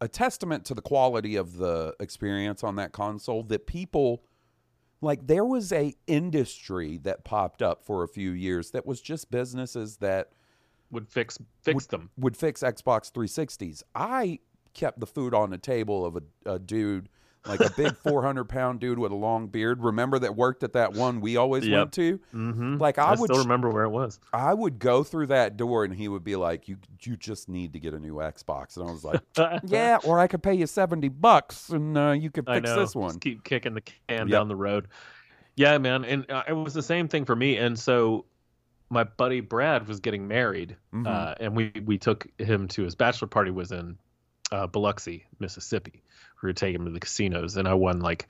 [0.00, 4.22] a testament to the quality of the experience on that console that people
[5.00, 9.30] like there was a industry that popped up for a few years that was just
[9.30, 10.30] businesses that
[10.90, 12.10] would fix fix them.
[12.16, 13.82] would fix Xbox 360s.
[13.94, 14.38] I
[14.76, 16.22] kept the food on the table of a,
[16.54, 17.08] a dude,
[17.46, 19.82] like a big 400 pound dude with a long beard.
[19.82, 21.78] Remember that worked at that one we always Yep.
[21.78, 22.18] went to?
[22.34, 22.76] Mm-hmm.
[22.76, 24.20] Like I, I, would, still remember where it was.
[24.32, 27.72] I would go through that door and he would be like, "You, you just need
[27.72, 29.20] to get a new Xbox," and I was like,
[29.64, 33.10] "Yeah, or I could pay you 70 bucks and uh, you could fix this one."
[33.10, 34.18] Just keep kicking the Yep.
[34.18, 34.88] can down the road.
[35.56, 37.56] Yeah, man, and uh, it was the same thing for me.
[37.56, 38.26] And so,
[38.90, 41.06] my buddy Brad was getting married, Mhm.
[41.06, 43.50] uh, and we we took him to his bachelor party.
[43.50, 43.96] Was in
[44.52, 46.02] uh, Biloxi, Mississippi.
[46.42, 48.28] We were taking him to the casinos, and I won like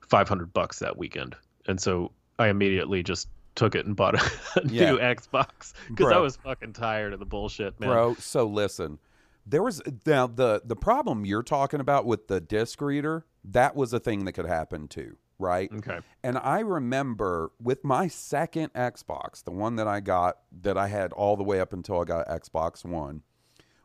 [0.00, 1.36] five hundred bucks that weekend.
[1.66, 4.30] And so I immediately just took it and bought a,
[4.66, 4.92] Yeah.
[4.92, 7.90] new Xbox because I was fucking tired of the bullshit, man.
[7.90, 8.98] Bro, so listen.
[9.46, 13.92] There was now the the problem you're talking about with the disc reader, that was
[13.92, 15.70] a thing that could happen too, right?
[15.72, 16.00] Okay.
[16.22, 21.12] And I remember with my second Xbox, the one that I got that I had
[21.14, 23.22] all the way up until I got Xbox One,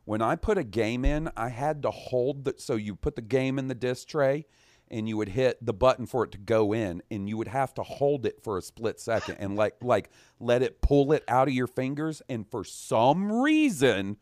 [0.04, 3.22] When I put a game in, I had to hold the so you put the
[3.22, 4.46] game in the disc tray
[4.90, 7.72] and you would hit the button for it to go in and you would have
[7.74, 11.48] to hold it for a split second and like like let it pull it out
[11.48, 14.16] of your fingers and for some reason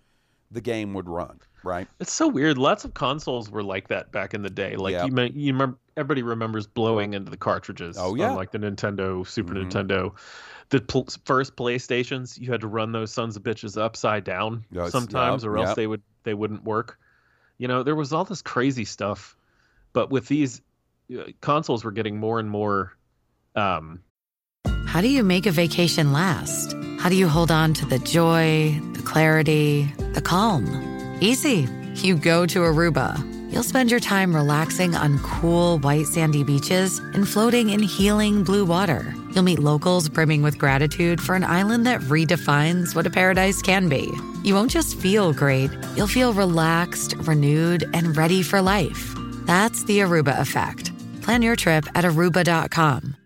[0.53, 1.89] the game would run, right?
[1.99, 2.59] It's so weird.
[2.59, 4.77] Lots of consoles were like that back in the day.
[4.77, 5.07] Like Yeah.
[5.07, 7.97] you, may, you remember, everybody remembers blowing into the cartridges.
[7.99, 8.31] Oh, yeah.
[8.31, 9.71] on, like the Nintendo, Super Mhm.
[9.71, 10.13] Nintendo.
[10.73, 14.91] The pl- first PlayStations, you had to run those sons of bitches upside down Yes,
[14.91, 15.77] sometimes, yep, or else yep.
[15.77, 16.99] they would they wouldn't work.
[17.59, 19.37] You know, there was all this crazy stuff,
[19.93, 20.63] but with these
[21.15, 22.97] uh, consoles, were getting more and more.
[23.55, 24.01] Um,
[24.87, 26.75] How do you make a vacation last?
[26.99, 30.65] How do you hold on to the joy, the clarity, the calm?
[31.21, 31.69] Easy.
[31.97, 33.21] You go to Aruba.
[33.53, 38.65] You'll spend your time relaxing on cool, white, sandy beaches and floating in healing blue
[38.65, 39.15] water.
[39.33, 43.89] You'll meet locals brimming with gratitude for an island that redefines what a paradise can
[43.89, 44.13] be.
[44.45, 49.15] You won't just feel great, you'll feel relaxed, renewed, and ready for life.
[49.47, 50.93] That's the Aruba effect.
[51.23, 53.17] Plan your trip at aruba.com.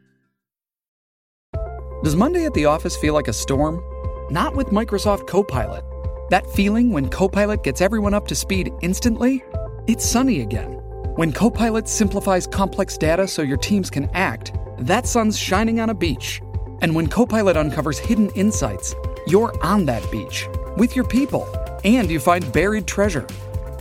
[2.04, 3.82] Does Monday at the office feel like a storm?
[4.30, 5.84] Not with Microsoft Copilot.
[6.30, 9.42] That feeling when Copilot gets everyone up to speed instantly?
[9.86, 10.75] It's sunny again.
[11.16, 15.94] When Copilot simplifies complex data so your teams can act, that sun's shining on a
[15.94, 16.42] beach.
[16.82, 18.94] And when Copilot uncovers hidden insights,
[19.26, 21.48] you're on that beach with your people
[21.84, 23.26] and you find buried treasure.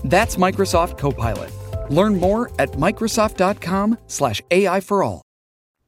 [0.06, 1.52] That's Microsoft Copilot.
[1.92, 5.22] Learn more at Microsoft.com/slash AI for all.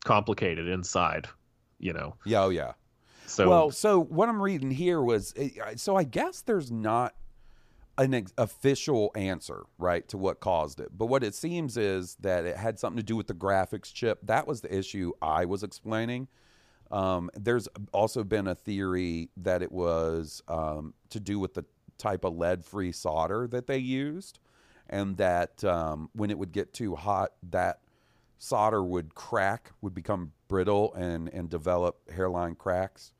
[0.03, 1.27] complicated inside,
[1.79, 2.15] you know.
[2.25, 2.73] Yeah, oh yeah.
[3.25, 7.13] So well, so what I'm reading here was eh, so I guess there's not
[7.97, 10.89] an ex- official answer, right, to what caused it.
[10.95, 14.19] But what it seems is that it had something to do with the graphics chip.
[14.23, 16.27] That was the issue I was explaining.
[16.91, 21.65] Um, there's also been a theory that it was um, to do with the
[21.97, 24.39] type of lead-free solder that they used,
[24.89, 27.79] and that um, when it would get too hot, that
[28.37, 33.11] solder would crack, would become brittle, and and develop hairline cracks.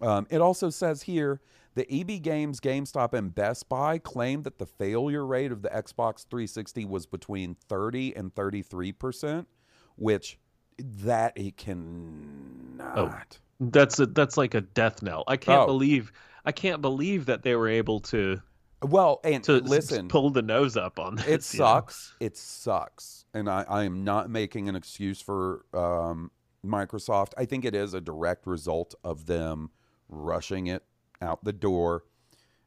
[0.00, 1.40] Um, it also says here
[1.78, 6.26] the EB Games, GameStop, and Best Buy claimed that the failure rate of the Xbox
[6.28, 9.48] 360 was between 30 and 33 percent,
[9.94, 10.38] which
[10.78, 13.38] that it cannot.
[13.60, 15.22] that's a, that's like a death knell.
[15.28, 15.66] I can't Oh.
[15.66, 16.10] believe
[16.44, 18.40] I can't believe that they were able to
[18.82, 21.26] Well, and to listen, pull the nose up on this.
[21.26, 21.64] it you know?
[21.66, 22.14] sucks.
[22.18, 26.32] It sucks, and I, I am not making an excuse for um,
[26.66, 27.34] Microsoft.
[27.38, 29.70] I think it is a direct result of them
[30.08, 30.82] rushing it
[31.22, 32.04] out the door.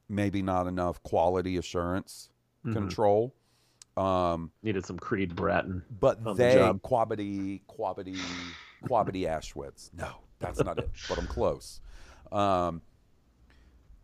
[0.10, 2.30] Maybe not enough quality assurance
[2.66, 2.74] Mhm.
[2.74, 3.34] control.
[3.98, 5.84] Um, Needed some Creed Bratton.
[6.00, 6.82] but the they job.
[6.82, 8.18] Quabity Quabity
[8.88, 9.94] Quabity Ashwitz.
[9.94, 10.90] No, that's not it.
[11.10, 11.82] But I'm close.
[12.32, 12.82] Um,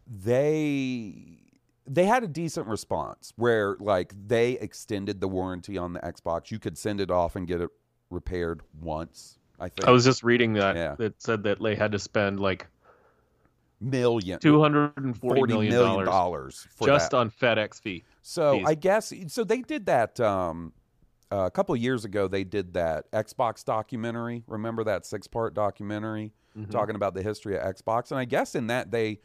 [0.08, 1.40] they
[1.86, 6.52] they had a decent response where like they extended the warranty on the Xbox.
[6.52, 7.70] You could send it off and get it
[8.10, 9.38] repaired once.
[9.60, 10.96] I think I was just reading that Yeah.
[10.96, 12.68] that said that they had to spend like
[13.80, 17.18] million two hundred and forty million million dollars just that.
[17.18, 18.04] on FedEx fee.
[18.22, 18.66] So fees.
[18.68, 19.44] I guess so.
[19.44, 20.74] They did that um,
[21.32, 22.28] uh, a couple of years ago.
[22.28, 24.44] They did that Xbox documentary.
[24.48, 26.72] Remember that six-part documentary Mhm.
[26.72, 28.10] talking about the history of Xbox?
[28.12, 29.20] And I guess in that they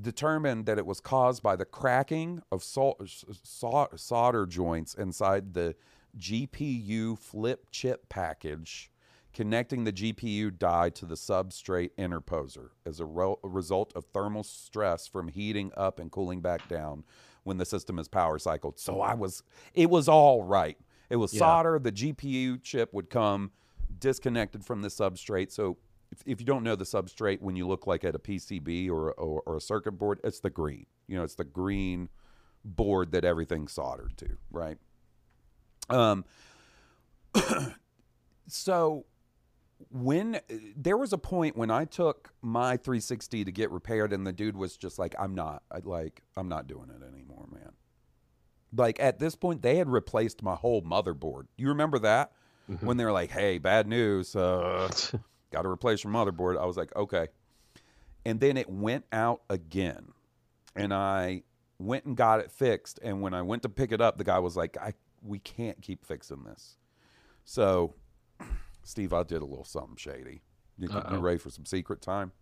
[0.00, 2.98] determined that it was caused by the cracking of sol-
[3.42, 5.74] solder joints inside the
[6.16, 8.89] GPU flip chip package
[9.32, 14.42] connecting the GPU die to the substrate interposer as a, ro- a result of thermal
[14.42, 17.04] stress from heating up and cooling back down
[17.44, 18.78] when the system is power cycled.
[18.78, 19.42] So I was,
[19.74, 20.76] it was all right.
[21.08, 21.38] It was Yeah.
[21.40, 21.78] solder.
[21.78, 23.52] The GPU chip would come
[23.98, 25.50] disconnected from the substrate.
[25.52, 25.78] So
[26.12, 29.12] if, if you don't know the substrate, when you look like at a PCB or,
[29.12, 30.86] or, or a circuit board, it's the green.
[31.06, 32.08] You know, it's the green
[32.64, 34.76] board that everything's soldered to, right?
[35.88, 36.24] Um,
[38.46, 39.06] so
[39.88, 40.40] when
[40.76, 44.56] there was a point when I took my 360 to get repaired, and the dude
[44.56, 47.72] was just like, "I'm not, I, like, I'm not doing it anymore, man."
[48.76, 51.46] Like at this point, they had replaced my whole motherboard.
[51.56, 52.32] You remember that
[52.80, 54.88] when they were like, "Hey, bad news, uh,
[55.50, 57.28] got to replace your motherboard." I was like, "Okay,"
[58.24, 60.12] and then it went out again,
[60.76, 61.42] and I
[61.78, 63.00] went and got it fixed.
[63.02, 65.80] And when I went to pick it up, the guy was like, "I, we can't
[65.82, 66.76] keep fixing this."
[67.44, 67.94] So
[68.90, 70.42] Steve, I did a little something shady.
[70.76, 72.32] You, you ready for some secret time?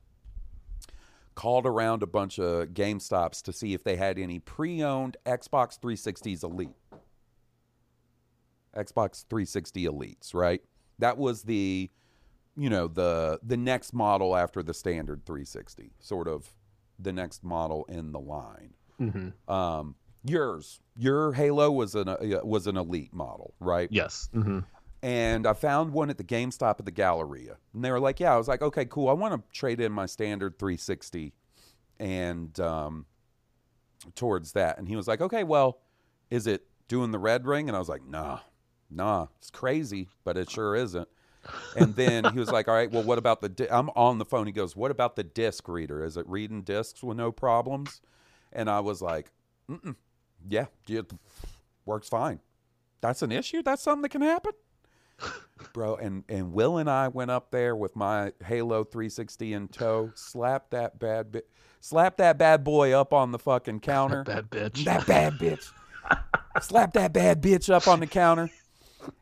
[1.34, 6.42] Called around a bunch of GameStops to see if they had any pre-owned Xbox 360s
[6.42, 6.70] Elite.
[8.76, 10.62] Xbox 360 Elites, right?
[10.98, 11.90] That was the,
[12.56, 16.48] you know, the the next model after the standard 360, sort of
[16.98, 18.74] the next model in the line.
[19.00, 19.32] Mhm.
[19.48, 19.94] Um,
[20.24, 23.88] Yours, your Halo was an uh, was an elite model, right?
[23.90, 24.28] Yes.
[24.32, 24.60] hmm
[25.02, 27.56] and I found one at the GameStop at the Galleria.
[27.72, 29.08] And they were like, "Yeah." I was like, "Okay, cool.
[29.08, 31.32] I want to trade in my standard 360
[32.00, 33.06] and um,
[34.14, 35.80] towards that." And he was like, "Okay, well,
[36.30, 38.40] is it doing the red ring?" And I was like, "Nah,
[38.90, 41.08] nah, it's crazy, but it sure isn't."
[41.76, 43.68] And then he was like, "All right, well, what about the?" Di-?
[43.70, 44.46] I'm on the phone.
[44.46, 46.04] He goes, "What about the disc reader?
[46.04, 48.00] Is it reading discs with no problems?"
[48.52, 49.30] And I was like,
[49.70, 49.94] Mm-mm.
[50.48, 51.12] "Yeah, it
[51.86, 52.40] works fine.
[53.00, 53.62] That's an issue.
[53.62, 54.52] That's something that can happen."
[55.72, 60.10] Bro and and will and i went up there with my halo 360 in tow
[60.14, 61.48] slapped that bad bit
[61.80, 64.84] slapped that bad boy up on the fucking counter That bitch.
[64.84, 65.70] that bad bitch
[66.62, 68.50] slapped that bad bitch up on the counter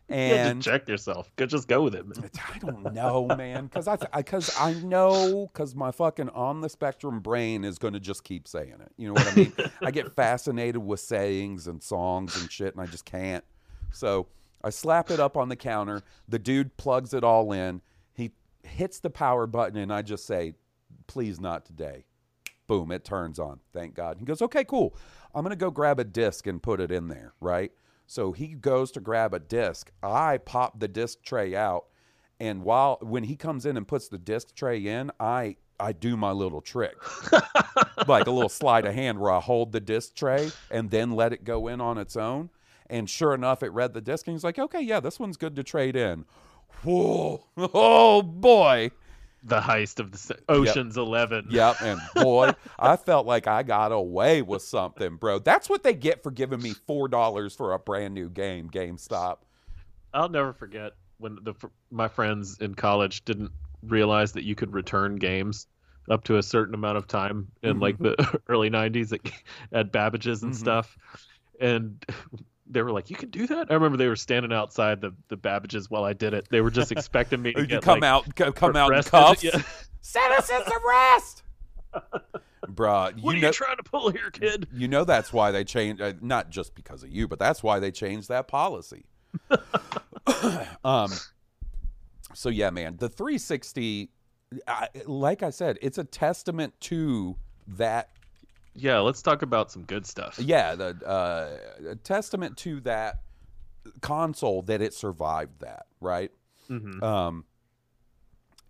[0.09, 1.31] You and check yourself.
[1.37, 2.07] Could just go with it.
[2.07, 2.31] man.
[2.55, 7.19] I don't know, man, because I because I, know because my fucking on the spectrum
[7.19, 8.93] brain is going to just keep saying it.
[8.97, 9.53] You know what I mean?
[9.83, 13.45] I get fascinated with sayings and songs and shit, and I just can't.
[13.93, 14.29] So
[14.63, 16.03] I slap it up on the counter.
[16.29, 17.81] The dude plugs it all in.
[18.13, 18.33] He
[18.63, 20.55] hits the power button, and I just say,
[21.07, 22.05] "Please, not today."
[22.67, 22.91] Boom!
[22.91, 23.61] It turns on.
[23.73, 24.19] Thank God.
[24.19, 24.97] He goes, "Okay, cool.
[25.35, 27.73] I'm gonna go grab a disc and put it in there." Right.
[28.07, 29.91] So he goes to grab a disc.
[30.03, 31.87] I pop the disc tray out,
[32.39, 36.17] and while when he comes in and puts the disc tray in, I I do
[36.17, 36.97] my little trick,
[38.07, 41.33] like a little sleight of hand where I hold the disc tray and then let
[41.33, 42.51] it go in on its own.
[42.89, 45.57] And sure enough, it read the disc, and he's like, "Okay, yeah, this one's good
[45.57, 46.25] to trade in."
[46.83, 47.45] Whoa!
[47.57, 48.91] Oh boy!
[49.43, 51.47] The heist of the Ocean's Eleven.
[51.51, 55.39] Yep, and boy, I felt like I got away with something, bro.
[55.39, 59.39] That's what they get for giving me four dollars for a brand new game, GameStop.
[60.13, 61.55] I'll never forget when the
[61.91, 63.51] my friends in college didn't
[63.83, 65.67] realize that you could return games
[66.11, 69.21] up to a certain amount of time in like the early 90s at,
[69.73, 70.57] at Babbage's and Mhm.
[70.57, 70.97] stuff
[71.61, 72.05] and
[72.69, 75.37] they were like you can do that I remember they were standing outside the the
[75.37, 78.09] Babbage's while I did it they were just expecting me to You get come like,
[78.09, 79.11] out, co- come out in arrested.
[79.11, 79.45] cuffs.
[79.45, 79.63] Yeah.
[80.01, 81.43] Citizens arrest,
[82.67, 82.73] bruh.
[82.75, 85.65] what You are know, you trying to pull here kid you know that's why they
[85.65, 86.01] changed.
[86.01, 89.05] Uh, not just because of you, but that's why they changed that policy.
[90.85, 91.11] um.
[92.35, 94.11] So yeah, man, the 360.
[94.69, 97.37] I, like I said, it's a testament to
[97.69, 98.11] that
[98.77, 103.21] yeah let's talk about some good stuff yeah the uh, a testament to that
[104.01, 106.31] console that it survived that right
[106.71, 107.03] Mhm.
[107.03, 107.45] um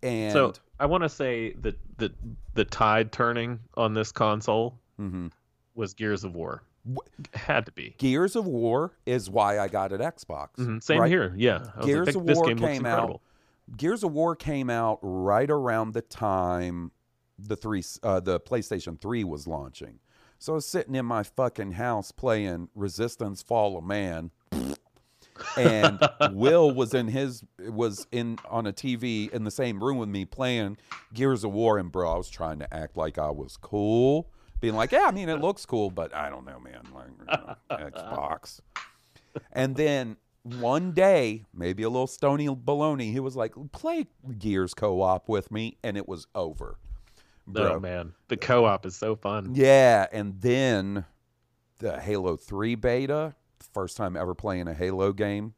[0.02, 2.12] and so I want to say that the
[2.54, 5.30] the tide turning on this console mhm.
[5.74, 6.62] was Gears of War.
[7.34, 7.94] Had to be.
[7.98, 11.10] gears of war is why i got an xbox Mhm, Same right?
[11.10, 11.34] here.
[11.36, 11.64] Yeah.
[11.76, 13.20] Like, Gears "Th- of this War game came out
[13.76, 16.92] gears of war came out right around the time
[17.38, 19.98] the three uh, the playstation 3 was launching
[20.38, 24.30] so i was sitting in my fucking house playing resistance fall of man
[25.56, 25.98] and
[26.32, 30.24] Will was in his was in on a TV in the same room with me
[30.24, 30.78] playing
[31.12, 34.30] Gears of War, and bro, I was trying to act like I was cool,
[34.60, 37.26] being like, yeah, I mean, it looks cool, but I don't know, man, like you
[37.26, 38.60] know, Xbox.
[39.52, 44.06] And then one day, maybe a little stony baloney, he was like, play
[44.38, 46.78] Gears co-op with me, and it was over.
[47.46, 49.52] Bro, Oh man, the co-op is so fun.
[49.54, 51.04] yeah, and then
[51.78, 53.34] the Halo 3 beta,
[53.72, 55.54] first time ever playing a Halo game.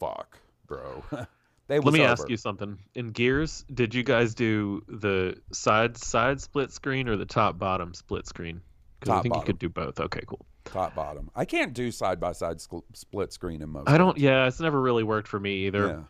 [0.00, 1.04] Fuck, bro.
[1.68, 2.10] they Let me over.
[2.10, 2.78] ask you something.
[2.94, 7.94] In Gears, did you guys do the side side split screen or the top bottom
[7.94, 8.60] split screen?
[9.00, 9.42] Because I think bottom.
[9.42, 10.00] you could do both.
[10.00, 10.44] Okay, cool.
[10.64, 11.30] top bottom.
[11.36, 13.88] I can't do side by side split screen in most.
[13.88, 14.16] I don't.
[14.16, 14.24] games.
[14.24, 15.86] Yeah, it's never really worked for me either.
[15.88, 16.02] Yeah.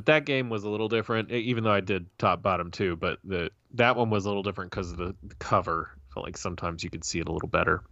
[0.00, 2.96] But that game was a little different, even though I did top bottom too.
[2.96, 5.90] But the that one was a little different because of the, the cover.
[5.94, 7.82] I felt like sometimes you could see it a little better.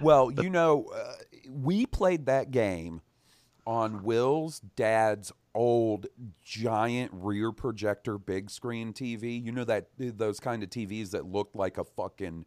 [0.00, 1.12] Well, you know, uh,
[1.48, 3.00] we played that game
[3.64, 6.08] on Will's dad's old
[6.42, 9.40] giant rear projector big screen TV.
[9.40, 12.44] You know that those kind of TVs that looked like a fucking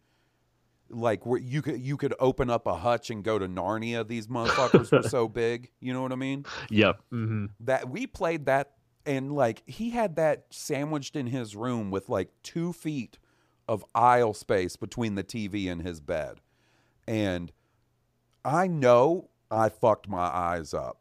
[0.90, 4.06] like where you could you could open up a hutch and go to Narnia.
[4.06, 5.72] These motherfuckers were so big.
[5.80, 6.46] You know what I mean?
[6.70, 7.00] Yep.
[7.12, 8.74] hmm That we played that
[9.06, 13.18] and like he had that sandwiched in his room with like two feet
[13.68, 16.42] of aisle space between the TV and his bed.
[17.08, 17.52] And
[18.44, 21.00] I know I fucked my eyes up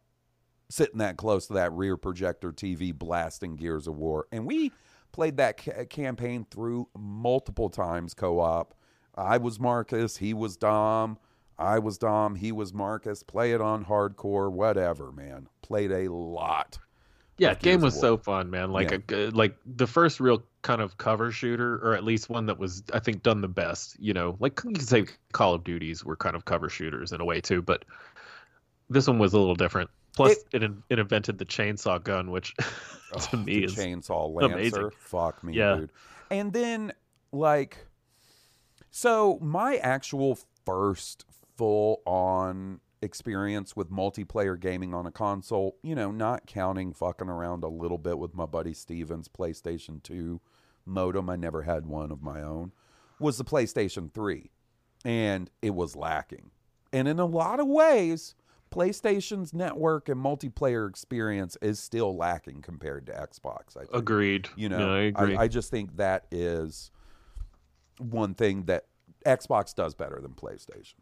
[0.70, 4.26] sitting that close to that rear projector TV blasting Gears of War.
[4.30, 4.72] And we
[5.12, 8.74] played that ca- campaign through multiple times co op.
[9.14, 11.18] I was Marcus, he was Dom.
[11.58, 13.22] I was Dom, he was Marcus.
[13.22, 15.48] Play it on hardcore, whatever, man.
[15.62, 16.78] Played a lot
[17.38, 18.72] Yeah, game was so fun, man.
[18.72, 19.16] Like Yeah.
[19.16, 22.82] a like the first real kind of cover shooter, or at least one that was
[22.92, 23.96] I think done the best.
[24.00, 27.20] You know, like you could say Call of Duties were kind of cover shooters in
[27.20, 27.84] a way too, but
[28.90, 29.88] this one was a little different.
[30.16, 32.64] Plus, it it, it invented the chainsaw gun, which to
[33.32, 34.52] Oh, me the is chainsaw lancer.
[34.54, 34.90] amazing.
[34.98, 35.76] Fuck me, Yeah.
[35.76, 35.92] dude.
[36.30, 36.92] And then
[37.30, 37.86] like
[38.90, 41.24] so my actual first
[41.56, 47.64] full on experience with multiplayer gaming on a console, you know, not counting fucking around
[47.64, 50.40] a little bit with my buddy Steven's PlayStation 2
[50.84, 52.72] modem, I never had one of my own,
[53.18, 54.50] was the PlayStation 3.
[55.04, 56.50] And it was lacking.
[56.92, 58.34] And in a lot of ways,
[58.70, 63.76] PlayStation's network and multiplayer experience is still lacking compared to Xbox.
[63.76, 63.94] I think.
[63.94, 64.48] agreed.
[64.56, 65.36] You know, Yeah, I agree.
[65.36, 66.90] I, just think that is
[67.98, 68.86] one thing that
[69.24, 70.94] Xbox does better than PlayStation.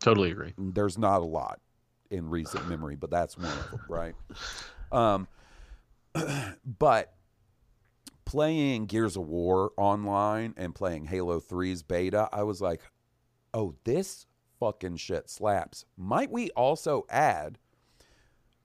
[0.00, 0.54] Totally agree.
[0.58, 1.60] There's not a lot
[2.10, 4.14] in recent memory, but that's one of them, right?
[4.92, 5.28] Um,
[6.78, 7.14] but
[8.24, 12.80] playing Gears of War online and playing Halo 3's beta, I was like,
[13.54, 14.26] oh, this
[14.58, 15.84] fucking shit slaps.
[15.96, 17.58] Might we also add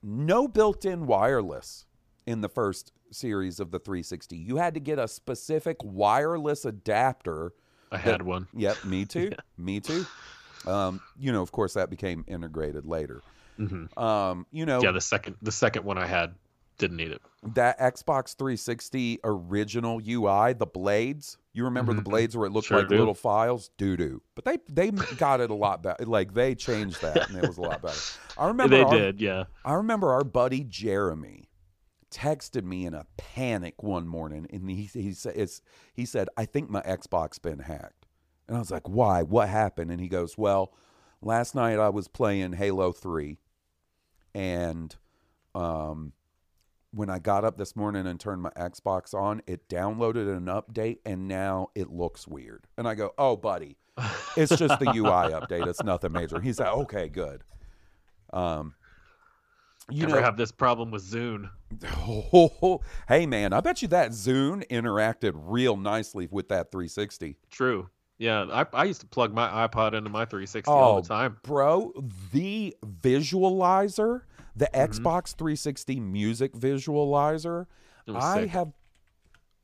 [0.03, 1.85] no built in wireless
[2.27, 4.35] in the first series of the 360?
[4.35, 7.53] You had to get a specific wireless adapter.
[7.91, 8.47] I had one.
[8.53, 9.31] Yep, me too.
[9.57, 10.05] Me too.
[10.67, 13.23] Um, you know, of course, that became integrated later.
[13.57, 16.35] hmm Um, you know, Yeah, the second the second one I had
[16.77, 17.21] didn't need it.
[17.53, 21.37] that Xbox 360 original UI, the blades.
[21.53, 22.05] You remember the Mhm.
[22.05, 22.97] blades where it looked Sure like do.
[22.97, 23.69] little files?
[23.77, 24.21] Doo doo.
[24.35, 26.03] But they they got it a lot better.
[26.05, 27.99] Like they changed that, and it was a lot better.
[28.37, 29.45] I remember they our, did, yeah.
[29.63, 31.47] I remember our buddy Jeremy
[32.11, 35.49] texted me in a panic one morning, and he he said
[35.93, 38.04] he said I think my Xbox been hacked,
[38.47, 39.23] and I was like, why?
[39.23, 39.91] What happened?
[39.91, 40.73] And he goes, well,
[41.21, 43.37] last night I was playing Halo Three,
[44.33, 44.95] and
[45.53, 46.13] um,
[46.91, 50.99] when I got up this morning and turned my Xbox on, it downloaded an update,
[51.05, 52.65] and now it looks weird.
[52.77, 53.77] And I go, oh, buddy,
[54.37, 55.67] it's just the UI update.
[55.67, 56.39] It's nothing major.
[56.39, 57.43] He said, okay, good.
[58.31, 58.75] Um,
[59.89, 61.49] you Never know, have this problem with Zune.
[62.07, 67.37] Oh, hey man, I bet you that Zune interacted real nicely with that 360.
[67.51, 67.89] True.
[68.17, 71.37] Yeah, I, I used to plug my iPod into my 360 all the time.
[71.43, 71.91] bro,
[72.31, 74.21] the visualizer,
[74.55, 74.89] the Mhm.
[74.89, 77.65] Xbox 360 music visualizer,
[78.13, 78.49] I sick.
[78.51, 78.71] have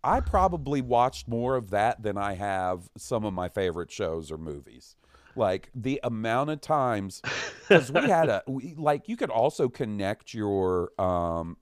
[0.03, 4.37] I probably watched more of that than I have some of my favorite shows or
[4.37, 4.95] movies.
[5.35, 7.21] Like the amount of times
[7.69, 11.55] because we had a we, like you could also connect your um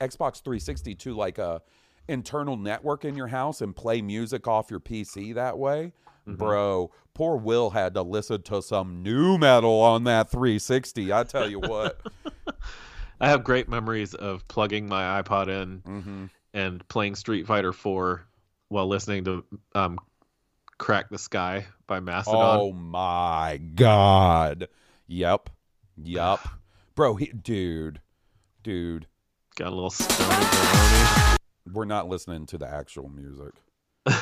[0.00, 1.62] Xbox 360 to like a
[2.08, 5.92] internal network in your house and play music off your PC that way.
[6.26, 6.38] Mhm.
[6.38, 11.12] Bro, poor Will had to listen to some nu metal on that 360.
[11.12, 12.00] I tell you what.
[13.20, 18.26] I have great memories of plugging my iPod in hmm and playing Street Fighter 4
[18.68, 19.44] while listening to
[19.74, 19.98] um,
[20.78, 22.58] "Crack the Skye" by Mastodon.
[22.60, 24.68] Oh my god.
[25.06, 25.50] Yep.
[26.02, 26.40] Yep.
[26.94, 28.00] Bro, he, dude.
[28.62, 29.06] Dude,
[29.56, 31.35] Got a little stony baloney.
[31.72, 33.52] We're not listening to the actual music.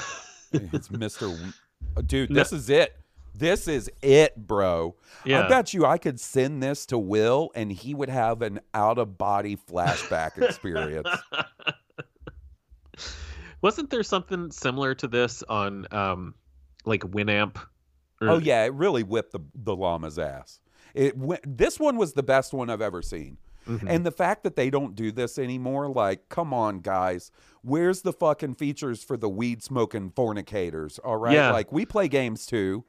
[0.53, 1.29] It's Mr.
[1.33, 1.53] W-
[1.97, 2.35] uh, Dude, No.
[2.39, 2.97] this is it.
[3.35, 4.95] This is it, bro.
[5.25, 8.61] Yeah, I bet you I could send this to Will and he would have an
[8.73, 11.09] out of body flashback experience.
[13.63, 16.35] Wasn't there something similar to this on um,
[16.85, 17.57] like Winamp?
[18.21, 20.61] Or- Oh yeah, it really whipped the the llama's ass.
[20.95, 23.39] It went, this one was the best one I've ever seen.
[23.67, 23.89] Mhm.
[23.89, 27.31] And the fact that they don't do this anymore, like, come on, guys,
[27.63, 30.99] where's the fucking features for the weed smoking fornicators?
[30.99, 31.51] All right, Yeah.
[31.53, 32.85] like we play games too.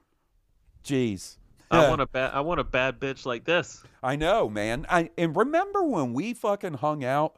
[0.84, 1.38] Jeez,
[1.72, 3.84] I want a bad I want a bad bitch like this.
[4.04, 4.86] I know, man.
[4.90, 7.36] I and remember when we fucking hung out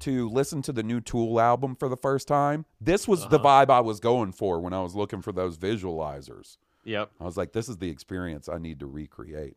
[0.00, 2.64] to listen to the new Tool album for the first time?
[2.80, 3.66] This was the Uh-huh.
[3.66, 6.56] vibe I was going for when I was looking for those visualizers.
[6.84, 9.56] Yep, I was like, this is the experience I need to recreate.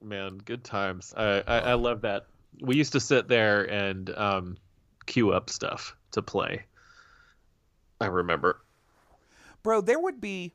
[0.00, 1.12] man, good times.
[1.16, 2.26] I I, I love that.
[2.60, 4.56] We used to sit there and um,
[5.06, 6.64] queue up stuff to play.
[8.00, 8.60] I remember.
[9.62, 10.54] Bro, there would be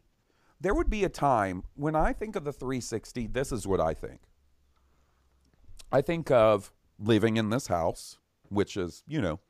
[0.62, 3.94] there would be a time when I think of the 360, this is what I
[3.94, 4.22] think.
[5.92, 8.18] I think of living in this house,
[8.48, 9.42] which is, you know,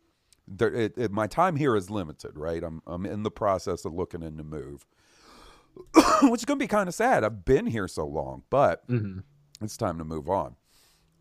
[0.47, 2.63] there, it, it, my time here is limited, right?
[2.63, 4.85] I'm I'm in the process of looking in to move.
[6.23, 7.23] which is going to be kind of sad.
[7.23, 9.19] I've been here so long, but hmm
[9.61, 10.55] it's time to move on.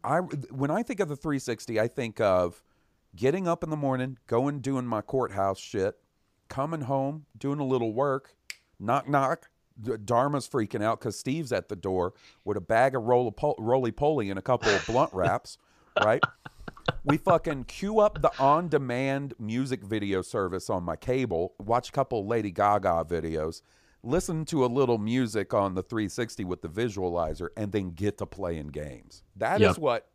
[0.04, 2.62] I when I think of the 360, I think of
[3.14, 5.96] getting up in the morning, going doing my courthouse shit,
[6.48, 8.34] coming home, doing a little work,
[8.78, 9.48] knock knock.
[9.80, 12.12] Dharma's freaking out because Steve's at the door
[12.44, 15.56] with a bag of roly poly and a couple of blunt wraps,
[16.04, 16.22] right?
[17.04, 22.26] we fucking queue up the on-demand music video service on my cable, watch a couple
[22.26, 23.62] Lady Gaga videos,
[24.02, 28.26] listen to a little music on the 360 with the visualizer, and then get to
[28.26, 29.22] playing games.
[29.36, 30.08] That is what,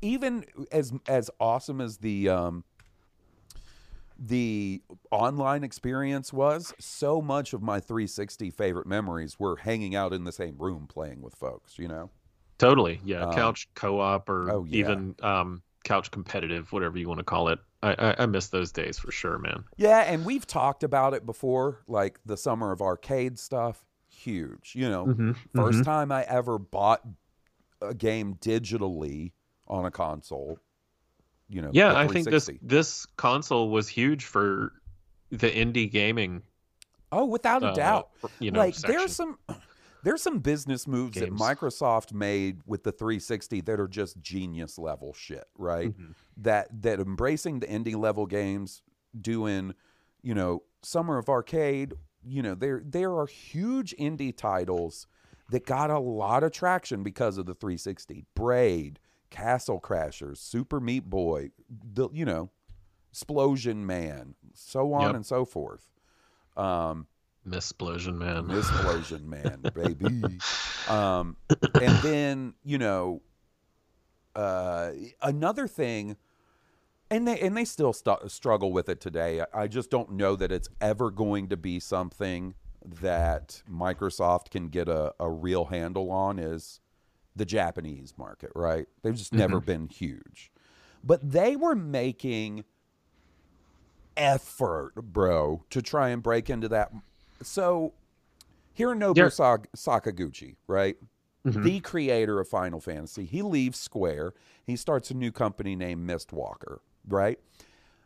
[0.00, 2.64] even as as awesome as the um,
[4.18, 10.24] the online experience was, so much of my 360 favorite memories were hanging out in
[10.24, 11.78] the same room playing with folks.
[11.78, 12.10] You know.
[12.56, 13.00] Totally.
[13.04, 13.26] Yeah.
[13.26, 14.78] Um, couch co-op or oh, yeah.
[14.78, 17.58] even um, couch competitive, whatever you want to call it.
[17.82, 19.64] I, I, I miss those days for sure, man.
[19.76, 23.84] Yeah, and we've talked about it before, like the summer of arcade stuff.
[24.08, 25.06] Huge, you know.
[25.06, 25.58] Mm-hmm.
[25.58, 27.02] 1st time I ever bought
[27.82, 29.32] a game digitally
[29.68, 30.58] on a console.
[31.48, 31.70] You know.
[31.72, 34.72] Yeah, I think this this console was huge for
[35.30, 36.42] the indie gaming.
[37.12, 38.10] Oh, without a uh, doubt.
[38.40, 38.96] You know, like section.
[38.96, 39.38] there's some
[40.04, 41.36] there's some business moves Games.
[41.38, 45.96] that Microsoft made with the 360 that are just genius level shit, right?
[45.98, 46.14] Mhm.
[46.36, 48.82] That that embracing the indie level games,
[49.20, 49.74] doing,
[50.22, 55.06] you know, Summer of Arcade, you know, there there are huge indie titles
[55.50, 58.24] that got a lot of traction because of the 360.
[58.34, 58.98] Braid,
[59.30, 62.50] Castle Crashers, Super Meat Boy, the you know,
[63.10, 65.14] Explosion Man, so on Yep.
[65.16, 65.88] and so forth.
[66.56, 67.06] Um,
[67.46, 68.50] Missplosion, man.
[68.50, 70.38] Explosion Man, baby.
[70.88, 71.36] Um,
[71.74, 73.22] and then you know,
[74.34, 74.92] uh,
[75.22, 76.16] another thing,
[77.10, 79.42] and they and they still st- struggle with it today.
[79.52, 82.54] I- just don't know that it's ever going to be something
[83.00, 86.38] that Microsoft can get a, a real handle on.
[86.38, 86.80] Is
[87.36, 88.86] the Japanese market, right?
[89.02, 90.50] They've just never been huge,
[91.02, 92.64] but they were making
[94.16, 96.92] effort, bro, to try and break into that.
[97.42, 97.92] So,
[98.78, 99.28] Hironobu Yeah.
[99.28, 100.96] Sak- Sakaguchi, right?
[101.44, 101.62] Mhm.
[101.62, 104.34] The creator of Final Fantasy, he leaves Square.
[104.64, 107.38] He starts a new company named Mistwalker, right?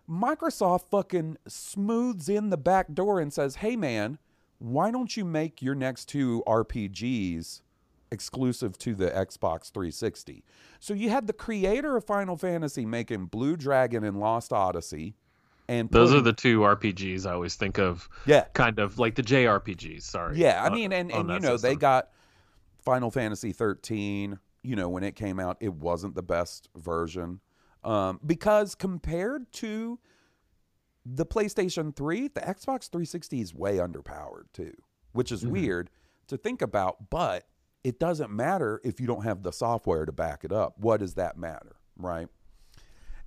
[0.09, 4.19] Microsoft fucking smooths in the back door and says, "Hey man,
[4.59, 7.63] why don't you make your next two RPGs
[8.11, 10.45] exclusive to the Xbox 360?"
[10.81, 15.15] So you had the creator of Final Fantasy making Blue Dragon and Lost Odyssey,
[15.69, 19.23] and Those are the two RPGs I always think of, yeah, kind of like the
[19.23, 20.03] JRPGs.
[20.03, 20.39] Sorry.
[20.39, 20.63] yeah.
[20.63, 22.09] I uh, mean, and and you know they got
[22.81, 24.39] Final Fantasy 13.
[24.63, 27.41] You know when it came out, it wasn't the best version
[27.85, 29.99] um, because compared to
[31.07, 34.75] the PlayStation 3, the Xbox 360 is way underpowered too,
[35.13, 35.51] which is Mhm.
[35.51, 35.91] weird
[36.27, 37.09] to think about.
[37.11, 37.47] But
[37.85, 40.79] it doesn't matter if you don't have the software to back it up.
[40.79, 42.29] What does that matter, right?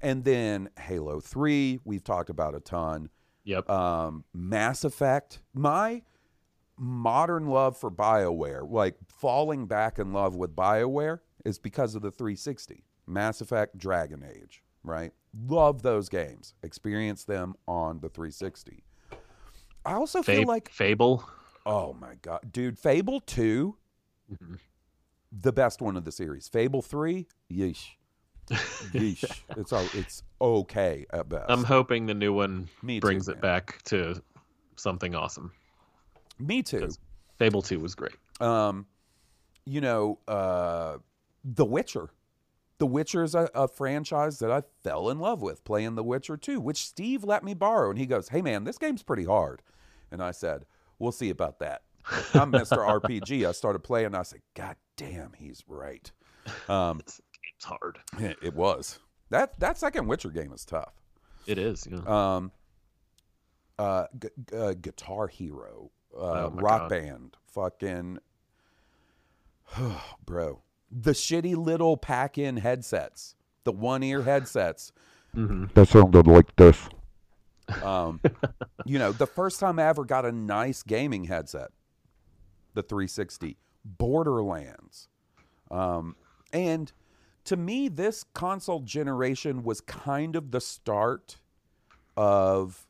[0.01, 3.09] And then Halo 3, we've talked about a ton
[3.43, 3.69] Yep.
[3.69, 5.41] um, Mass Effect.
[5.53, 6.01] My
[6.77, 12.11] modern love for BioWare, like falling back in love with BioWare, is because of the
[12.11, 12.83] 360.
[13.07, 15.11] Mass Effect, Dragon Age, right?
[15.47, 16.53] Love those games.
[16.63, 18.83] Experience them on the 360.
[19.85, 21.23] I also feel Fab- like, Fable.
[21.65, 23.75] oh my God, dude, Fable 2,
[24.31, 24.59] Mhm.
[25.31, 26.47] the best one of the series.
[26.47, 27.89] Fable 3, yeesh.
[28.93, 29.23] Yeesh.
[29.57, 31.45] it's, it's okay at best.
[31.49, 33.37] I'm hoping the new one Me too, brings man.
[33.37, 34.21] it back to
[34.75, 35.51] something awesome.
[36.39, 36.89] Me too.
[37.37, 38.15] Fable 2 was great.
[38.39, 38.85] um,
[39.65, 40.97] you know, uh,
[41.45, 42.09] The Witcher.
[42.79, 46.35] The Witcher is a, a franchise that I fell in love with playing The Witcher
[46.35, 47.91] 2, which Steve let me borrow.
[47.91, 49.61] And he goes, Hey, man, this game's pretty hard.
[50.11, 50.65] And I said,
[50.97, 51.83] We'll see about that.
[52.33, 52.77] I'm Mr.
[53.01, 53.47] RPG.
[53.47, 54.07] I started playing.
[54.07, 56.11] And I said, God damn, he's right.
[56.67, 57.01] Um,
[57.61, 57.79] This game's
[58.19, 58.37] hard.
[58.41, 58.99] it was.
[59.29, 60.93] That, that second Witcher game is tough.
[61.47, 61.87] It is.
[61.89, 62.07] You know.
[62.11, 62.51] Um,
[63.79, 66.89] uh, gu- gu- uh, Guitar Hero, uh, Oh Rock God.
[66.89, 68.19] Band, fucking,
[70.25, 74.91] bro, the shitty little pack-in headsets, the one-ear headsets.
[75.33, 76.77] hmm That sounded like this.
[77.83, 78.19] Um,
[78.85, 81.69] you know, the first time I ever got a nice gaming headset,
[82.73, 85.07] the 360, Borderlands,
[85.71, 86.15] um,
[86.53, 86.91] and
[87.45, 91.37] to me, this console generation was kind of the start
[92.15, 92.87] of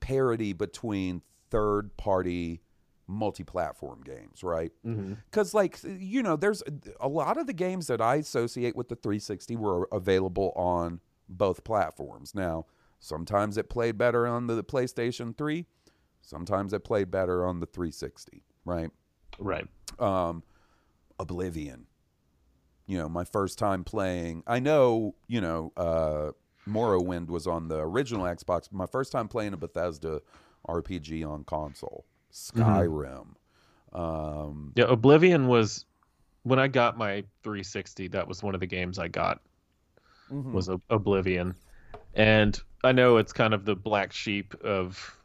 [0.00, 2.62] parity between third party
[3.06, 4.72] multi platform games, right?
[5.24, 6.62] Because, like, you know, there's
[7.00, 11.64] a lot of the games that I associate with the 360 were available on both
[11.64, 12.34] platforms.
[12.34, 12.66] Now,
[13.00, 15.66] sometimes it played better on the PlayStation 3,
[16.22, 18.90] sometimes it played better on the 360, right?
[19.38, 19.66] Right.
[19.98, 20.42] um,
[21.18, 21.86] Oblivion.
[22.90, 24.42] You know, my first time playing.
[24.48, 26.32] I know, you know, uh,
[26.68, 28.72] Morrowind was on the original Xbox.
[28.72, 30.20] My first time playing a Bethesda
[30.68, 32.04] RPG on console.
[32.32, 33.28] Skyrim.
[33.92, 35.84] Um, Yeah, Oblivion was
[36.42, 38.08] when I got my 360.
[38.08, 39.40] That was one of the games I got
[40.32, 40.50] Mhm.
[40.50, 41.54] was Ob- Oblivion,
[42.14, 45.16] and I know it's kind of the black sheep of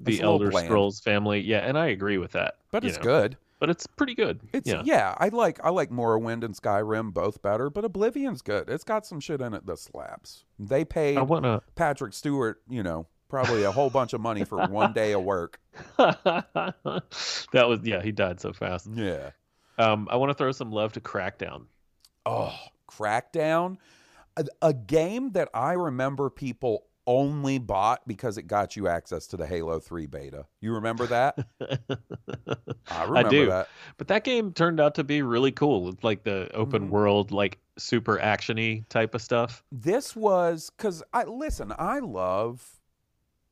[0.00, 0.50] the Elder.
[0.50, 1.38] Scrolls family.
[1.40, 2.56] Yeah, and I agree with that.
[2.72, 3.02] but it's know.
[3.04, 3.36] good.
[3.62, 4.40] But it's pretty good.
[4.52, 4.82] It's yeah.
[4.84, 5.14] yeah.
[5.18, 8.68] I like I like Morrowind and Skyrim both better, but Oblivion's good.
[8.68, 10.42] It's got some shit in it that slaps.
[10.58, 11.62] They paid I want to.
[11.76, 15.60] Patrick Stewart, you know, probably a whole bunch of money for one day of work.
[15.96, 17.04] that
[17.52, 18.02] was yeah.
[18.02, 18.88] He died so fast.
[18.92, 19.30] Yeah.
[19.78, 21.66] Um, I want to throw some love to Crackdown.
[22.26, 22.58] Oh,
[22.90, 23.76] Crackdown,
[24.36, 29.36] a, a game that I remember people only bought because it got you access to
[29.36, 30.46] the Halo 3 beta.
[30.60, 31.36] You remember that?
[32.90, 33.46] I remember do.
[33.46, 33.68] that.
[33.96, 35.88] But that game turned out to be really cool.
[35.88, 36.90] It's like the open Mhm.
[36.90, 39.62] world, like super actiony type of stuff.
[39.72, 42.80] This was cuz I listen, I love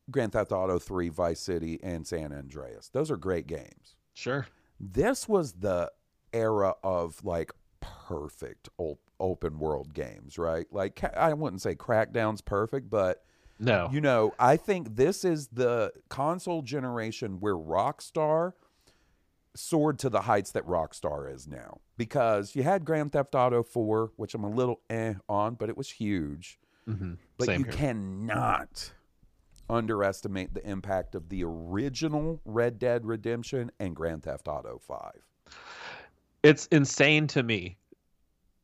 [0.09, 2.89] Grand Theft Auto 3, Vice City and San Andreas.
[2.89, 3.95] Those are great games.
[4.13, 4.45] Sure.
[4.79, 5.91] This was the
[6.33, 10.67] era of like perfect op- open world games, right?
[10.71, 13.23] Like I wouldn't say Crackdown's perfect, but
[13.61, 13.89] No.
[13.91, 18.53] You know, I think this is the console generation where Rockstar
[19.55, 21.79] soared to the heights that Rockstar is now.
[21.97, 25.77] Because you had Grand Theft Auto 4, which I'm a little eh on, but it
[25.77, 26.59] was huge.
[26.87, 27.17] Mhm.
[27.37, 27.73] But Same you here.
[27.73, 28.93] cannot
[29.69, 35.21] underestimate the impact of the original Red Dead Redemption and Grand Theft Auto 5.
[36.43, 37.77] It's insane to me.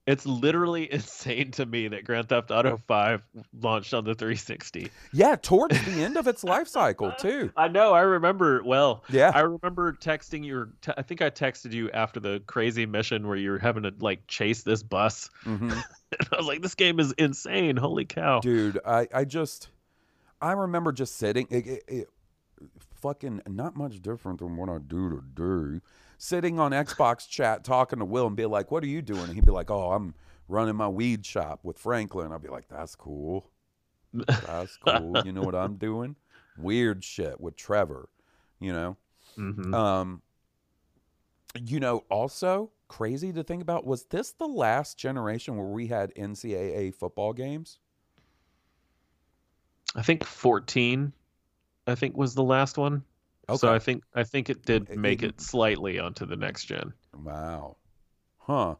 [0.08, 3.22] It's literally insane to me that Grand Theft Auto 5
[3.62, 4.90] launched on the 360.
[5.14, 7.52] Yeah, towards the end of its life cycle, too.
[7.58, 7.94] I know.
[7.94, 8.64] I remember.
[8.64, 9.32] Well, Yeah.
[9.36, 10.72] I remember texting you.
[10.82, 13.94] Te- I think I texted you after the crazy mission where you were having to
[14.00, 15.30] like chase this bus.
[15.46, 15.72] Mhm.
[16.18, 17.76] And I was like, "This game is insane!
[17.76, 19.68] Holy cow!" dude i i just
[20.42, 22.10] i remember just sitting it, it, it-
[23.02, 25.82] fucking not much different than what i do today.
[26.18, 29.24] Sitting on xbox chat talking to will and be like what are you doing?
[29.24, 30.14] And he'd be like oh i'm
[30.48, 32.32] running my weed shop with franklin.
[32.32, 33.50] I'd be like that's cool.
[34.14, 35.22] That's cool.
[35.26, 36.16] You know what i'm doing?
[36.58, 38.10] Weird shit with trevor
[38.60, 38.98] you know?
[39.38, 39.74] Mhm.
[39.74, 40.22] um
[41.64, 46.14] you know also crazy to think about was this the last generation where we had
[46.16, 47.80] ncaa football games?
[49.96, 51.14] I think 14.
[51.88, 53.04] I think was the last one.
[53.56, 56.66] So I think I think it did It- make it- it slightly onto the next
[56.66, 56.94] gen.
[57.14, 57.78] Wow.
[58.40, 58.76] Huh.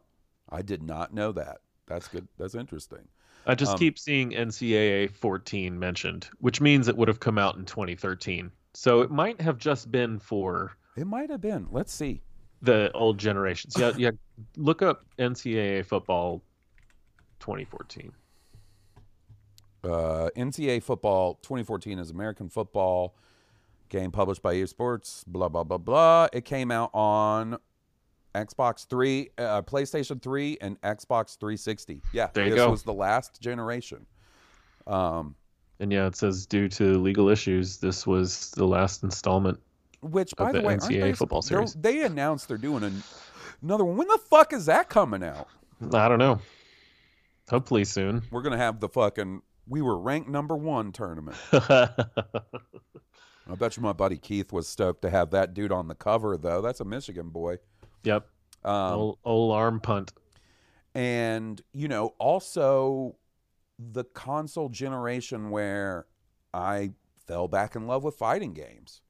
[0.50, 1.58] I did not know that.
[1.86, 2.28] That's good.
[2.36, 3.08] That's interesting.
[3.46, 7.56] I just Um, keep seeing NCAA 14 mentioned, which means it would have come out
[7.56, 8.52] in 2013.
[8.74, 11.66] So it might have just been for It might have been.
[11.70, 12.20] Let's see.
[12.60, 13.74] the old generations.
[13.78, 14.10] Yeah, yeah.
[14.56, 16.42] Look up NCAA football
[17.40, 18.12] 2014.
[19.88, 23.14] Uh, NCAA football 2014 is American football
[23.88, 25.24] game published by EA Sports.
[25.26, 26.28] Blah blah blah blah.
[26.32, 27.58] It came out on
[28.34, 32.02] Xbox 3, uh, PlayStation 3, and Xbox 360.
[32.12, 32.70] Yeah, There you this go.
[32.70, 34.06] was the last generation.
[34.86, 35.34] Um,
[35.80, 39.58] And yeah, it says due to legal issues, this was the last installment.
[40.02, 41.72] which, by the, the way, aren't NCAA they, football series.
[41.74, 43.02] they announced they're doing an,
[43.62, 43.96] another one.
[43.96, 45.48] When the fuck is that coming out?
[45.92, 46.40] I don't know.
[47.48, 48.22] Hopefully soon.
[48.30, 51.36] We're gonna have the fucking we were ranked number one tournament.
[53.50, 56.36] I bet you my buddy Keith was stoked to have that dude on the cover
[56.36, 56.60] though.
[56.60, 57.58] That's a Michigan boy.
[58.04, 58.26] yep.
[58.64, 60.12] Um, old, old arm punt.
[60.94, 63.16] and you know, also
[63.78, 66.06] the console generation where
[66.52, 66.90] I
[67.26, 69.00] fell back in love with fighting games.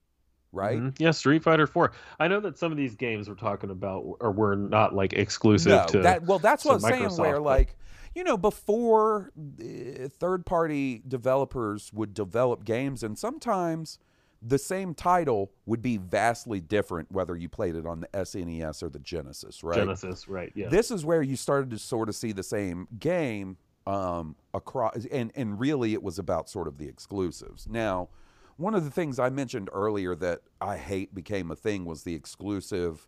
[0.52, 0.78] Right?
[0.78, 0.94] Mhm.
[0.98, 1.92] Yeah, Street Fighter 4.
[2.18, 5.72] I know that some of these games we're talking about or were not like exclusive
[5.72, 7.16] No, to that well, that's to what I was saying.
[7.28, 7.76] Where but- like,
[8.19, 14.01] you know, before uh, third-party developers would develop games, and sometimes
[14.43, 18.89] the same title would be vastly different whether you played it on the SNES or
[18.89, 19.77] the Genesis, right?
[19.77, 20.51] Genesis, right?
[20.57, 20.69] Yeah.
[20.69, 23.57] This is where you started to sort of see the same game
[23.87, 27.69] um, across, and and really it was about sort of the exclusives.
[27.69, 28.09] Now,
[28.57, 32.16] one of the things I mentioned earlier that I hate became a thing was the
[32.16, 33.07] exclusive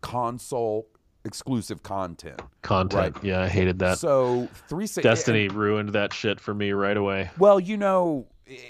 [0.00, 0.86] console
[1.24, 2.40] exclusive content.
[2.62, 3.16] Content.
[3.16, 3.24] right.
[3.24, 3.98] Yeah, I hated that.
[3.98, 7.30] So three Destiny ruined that shit for me right away.
[7.38, 8.26] Well, you know,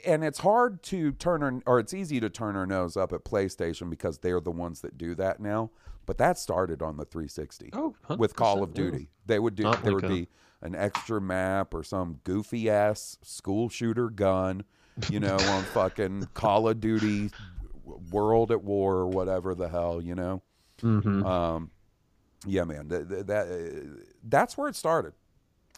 [0.07, 3.91] and it's hard to turn or it's easy to turn our nose up at PlayStation
[3.91, 5.71] because they're the ones that do that now.
[6.07, 9.09] But that started on the 360 Oh, with Call of 100%, Duty.
[9.27, 10.29] They would do Not there would be
[10.61, 14.65] an extra map or some goofy ass school shooter gun,
[15.11, 17.31] you know, on fucking Call of Duty
[18.11, 20.43] World at War or whatever the hell, you know.
[20.81, 21.71] hmm Um,
[22.47, 25.13] yeah, man, that, that, uh, that's where it started,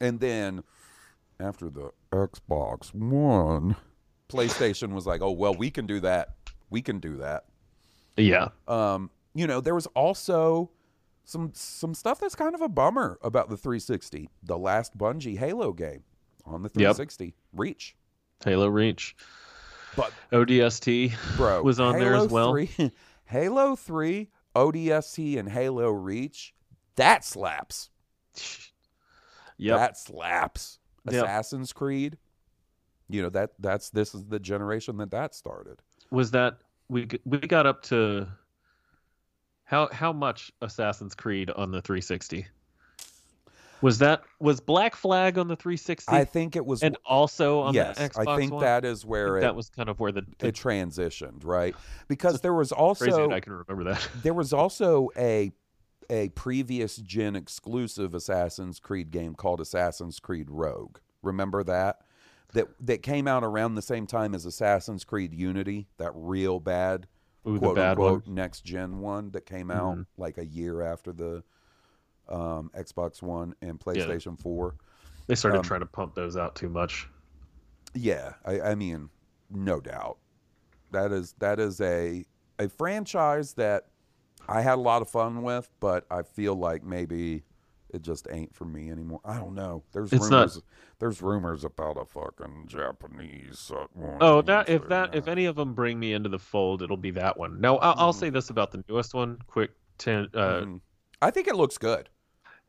[0.00, 0.62] and then
[1.38, 3.76] after the Xbox One,
[4.28, 6.34] PlayStation was like, "Oh well, we can do that.
[6.70, 7.44] We can do that."
[8.16, 8.48] Yeah.
[8.66, 10.70] Um, you know, there was also
[11.24, 14.28] some some stuff that's kind of a bummer about the 360.
[14.42, 16.04] The last Bungie Halo game
[16.44, 16.96] on the Yep.
[16.96, 17.34] 360.
[17.52, 17.96] Reach.
[18.44, 19.16] Halo Reach.
[19.96, 22.52] But ODST bro was on there as well.
[22.52, 22.70] 3,
[23.24, 26.54] Halo 3, ODST, and Halo Reach.
[26.96, 27.90] That slaps.
[29.58, 29.78] Yep.
[29.78, 30.78] That slaps.
[31.10, 31.24] Yep.
[31.24, 32.18] Assassin's Creed.
[33.08, 35.80] You know that that's this is the generation that that started.
[36.10, 38.26] was that we we got up to
[39.64, 42.46] how how much Assassin's Creed on the 360?
[43.82, 47.74] Was that was Black Flag on the 360 I think it was and also on
[47.74, 47.98] yes.
[47.98, 48.64] the Xbox I think One?
[48.64, 51.76] that is where it, that was kind of where the, the it transitioned, right?
[52.08, 54.08] Because there was also crazy that I can remember that.
[54.22, 55.52] there was also a
[56.10, 60.98] a previous gen exclusive Assassin's Creed game called Assassin's Creed Rogue.
[61.22, 62.00] Remember that?
[62.52, 67.06] That that came out around the same time as Assassin's Creed Unity, that real bad
[67.46, 68.14] Ooh, quote bad one.
[68.14, 70.06] unquote next gen one that came out Mhm.
[70.16, 71.42] like a year after the
[72.28, 74.74] um, Xbox One and PlayStation 4.
[75.28, 77.08] They started um, trying to pump those out too much.
[77.94, 79.10] Yeah, I, I mean,
[79.50, 80.18] no doubt.
[80.92, 82.24] That is that is a
[82.58, 83.88] a franchise that
[84.48, 87.42] I had a lot of fun with, but I feel like maybe
[87.90, 89.20] it just ain't for me anymore.
[89.24, 89.82] I don't know.
[89.92, 90.62] There's It's not- rumors.
[90.98, 93.70] There's rumors about a fucking Japanese.
[93.74, 96.82] Uh, one Oh, that if that if any of them bring me into the fold,
[96.82, 97.60] it'll be that one.
[97.60, 98.18] Now I'll, I'll Mhm.
[98.20, 99.38] say this about the newest one.
[99.46, 100.80] Quick, ten, uh, Mhm.
[101.22, 102.08] I think it looks good.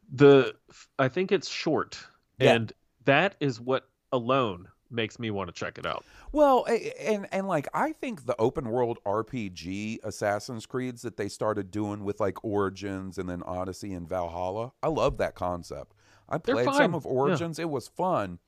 [0.09, 0.55] the
[0.97, 1.99] I think it's short,
[2.39, 2.53] Yeah.
[2.53, 2.71] and
[3.03, 6.06] that is what alone makes me want to check it out.
[6.32, 6.66] Well,
[7.00, 12.04] and and like I think the open world RPG Assassin's Creeds that they started doing
[12.04, 15.94] with like Origins and then Odyssey and Valhalla, I love that concept.
[16.30, 17.12] I They're played fine, some of yeah.
[17.12, 18.40] Origins; it was fun.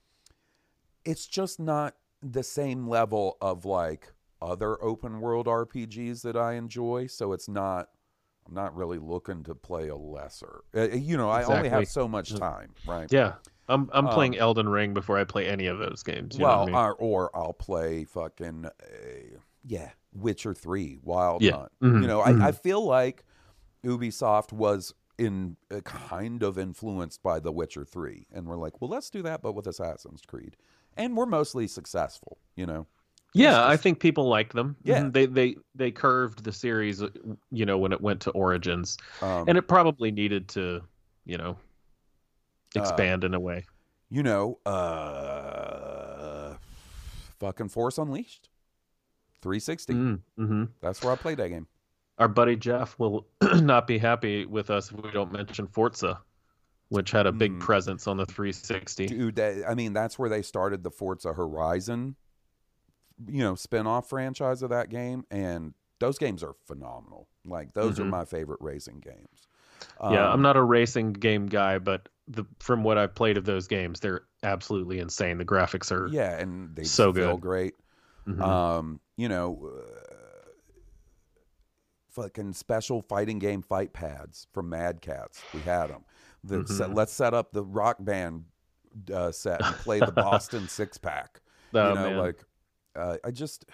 [1.06, 4.12] It's just not the same level of like
[4.42, 7.08] other open world RPGs that I enjoy.
[7.08, 7.90] So it's not.
[8.48, 10.62] I'm not really looking to play a lesser.
[10.76, 13.12] Uh, you know, I only have so much time, right?
[13.12, 13.34] Yeah,
[13.70, 16.38] I'm I'm playing Um, Elden Ring before I play any of those games.
[16.38, 16.76] You know well, I mean?
[16.76, 18.72] or, or I'll play fucking uh,
[19.63, 21.51] yeah, Witcher Three, Wild Yeah.
[21.51, 21.72] Hunt.
[21.82, 22.55] Mhm, You know, I, I mhm.
[22.55, 23.24] feel like
[23.86, 28.89] Ubisoft was in uh, kind of influenced by The Witcher Three, and we're like, well,
[28.89, 30.57] let's do that, but with Assassin's Creed,
[30.97, 32.38] and we're mostly successful.
[32.55, 32.88] You know,
[33.34, 34.76] yeah, I think people like them.
[34.84, 35.03] Yeah.
[35.03, 37.09] Mhm, they they they curved the series, uh,
[37.51, 40.82] you know, when it went to Origins, um, and it probably needed to,
[41.26, 41.57] you know,
[42.76, 43.65] Uh, expand in a way.
[44.09, 46.55] you know, uh,
[47.39, 48.49] fucking Force Unleashed,
[49.41, 49.93] 360.
[49.93, 51.67] Mm, hmm That's where I played that game.
[52.17, 56.20] Our buddy Jeff will not be happy with us if we don't mention Forza,
[56.89, 57.59] which had a big Mm.
[57.59, 59.05] presence on the 360.
[59.07, 62.15] Dude, that, I mean, that's where they started the Forza Horizon,
[63.28, 67.28] you know, spin-off franchise of that game, and those games are phenomenal.
[67.45, 68.09] Like those are Mhm.
[68.09, 69.47] my favorite racing games.
[70.01, 73.45] yeah, Um, I'm not a racing game guy, but the from what I've played of
[73.45, 75.38] those games, they're absolutely insane.
[75.39, 77.41] The graphics are Yeah, and they So feel good.
[77.41, 77.75] great.
[78.27, 78.41] Mhm.
[78.41, 80.49] Um, you know, uh,
[82.09, 85.45] fucking special fighting game fight pads from Mad Catz.
[85.51, 86.05] We had them.
[86.43, 86.95] The set, Mhm.
[86.95, 88.45] let's set up the rock band
[89.13, 91.41] uh, set and play the Boston six pack.
[91.73, 92.17] Oh, you know man.
[92.17, 92.43] like
[92.95, 93.65] uh, i just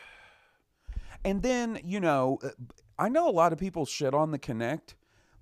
[1.23, 2.49] and then you know uh,
[2.99, 4.95] i know a lot of people shit on the Kinect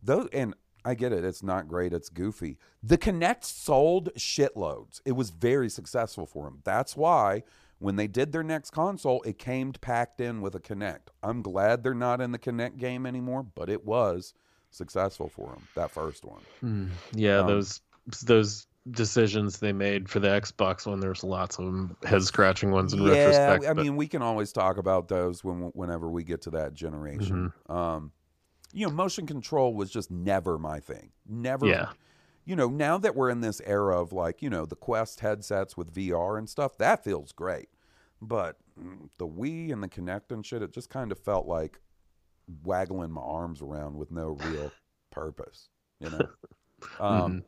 [0.03, 0.53] though and
[0.85, 5.69] i get it it's not great it's goofy the Kinect sold shitloads it was very
[5.69, 7.43] successful for them that's why
[7.79, 11.83] when they did their next console it came packed in with a Kinect i'm glad
[11.83, 14.33] they're not in the Kinect game anymore but it was
[14.71, 17.81] successful for them that first one Mm, yeah, Um, those
[18.25, 23.01] those decisions they made for the Xbox One, there's lots of head scratching ones in
[23.01, 23.65] yeah, retrospect.
[23.65, 26.73] I but- mean, we can always talk about those when whenever we get to that
[26.73, 27.53] generation.
[27.69, 27.71] Mm-hmm.
[27.71, 28.11] Um,
[28.73, 31.11] you know, motion control was just never my thing.
[31.27, 31.67] Never.
[31.67, 31.89] Yeah.
[32.45, 35.77] You know, now that we're in this era of like, you know, the Quest headsets
[35.77, 37.69] with VR and stuff, that feels great.
[38.21, 41.79] But mm, the Wii and the Kinect and shit, it just kind of felt like
[42.63, 44.71] waggling my arms around with no real
[45.11, 45.69] purpose.
[45.99, 46.27] You know.
[46.99, 47.45] Um,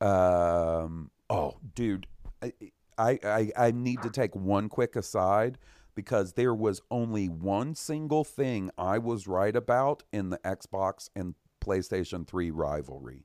[0.00, 1.12] um.
[1.28, 2.08] Oh, dude,
[2.42, 2.52] I,
[2.98, 5.58] I I I need to take one quick aside
[5.94, 11.34] because there was only one single thing I was right about in the Xbox and
[11.60, 13.24] PlayStation 3 rivalry.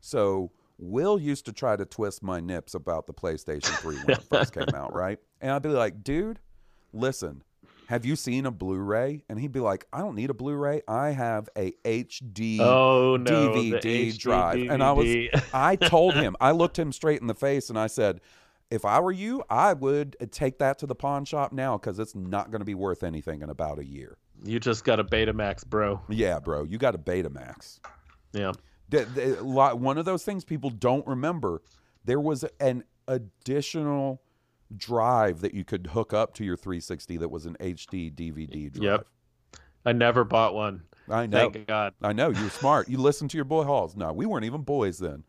[0.00, 4.22] So Will used to try to twist my nips about the PlayStation 3 when it
[4.24, 5.18] first came out, right?
[5.40, 6.40] And I'd be like, dude,
[6.92, 7.42] listen,
[7.86, 9.24] have you seen a Blu-ray?
[9.28, 10.82] And he'd be like, I don't need a Blu-ray.
[10.88, 14.68] I have a HD oh no, DVD HD drive.
[14.68, 15.06] And I was
[15.52, 18.20] I told him, I looked him straight in the face and I said,
[18.74, 21.98] if I were you, I would uh, take that to the pawn shop now because
[21.98, 24.18] it's not going to be worth anything in about a year.
[24.44, 26.00] you just got a Betamax, bro.
[26.08, 27.80] Yeah, bro, you got a Betamax.
[28.32, 28.52] Yeah.
[28.88, 31.62] The, the, one of those things people don't remember.
[32.04, 34.20] there was an additional
[34.76, 38.82] drive that you could hook up to your 360 that was an HD DVD drive.
[38.82, 39.06] Yep.
[39.86, 40.82] I never bought one.
[41.08, 41.50] I know.
[41.50, 41.92] Thank God.
[42.02, 42.88] I know you're smart.
[42.88, 43.94] You listened to your boy Hawes.
[43.94, 45.24] No, we weren't even boys then.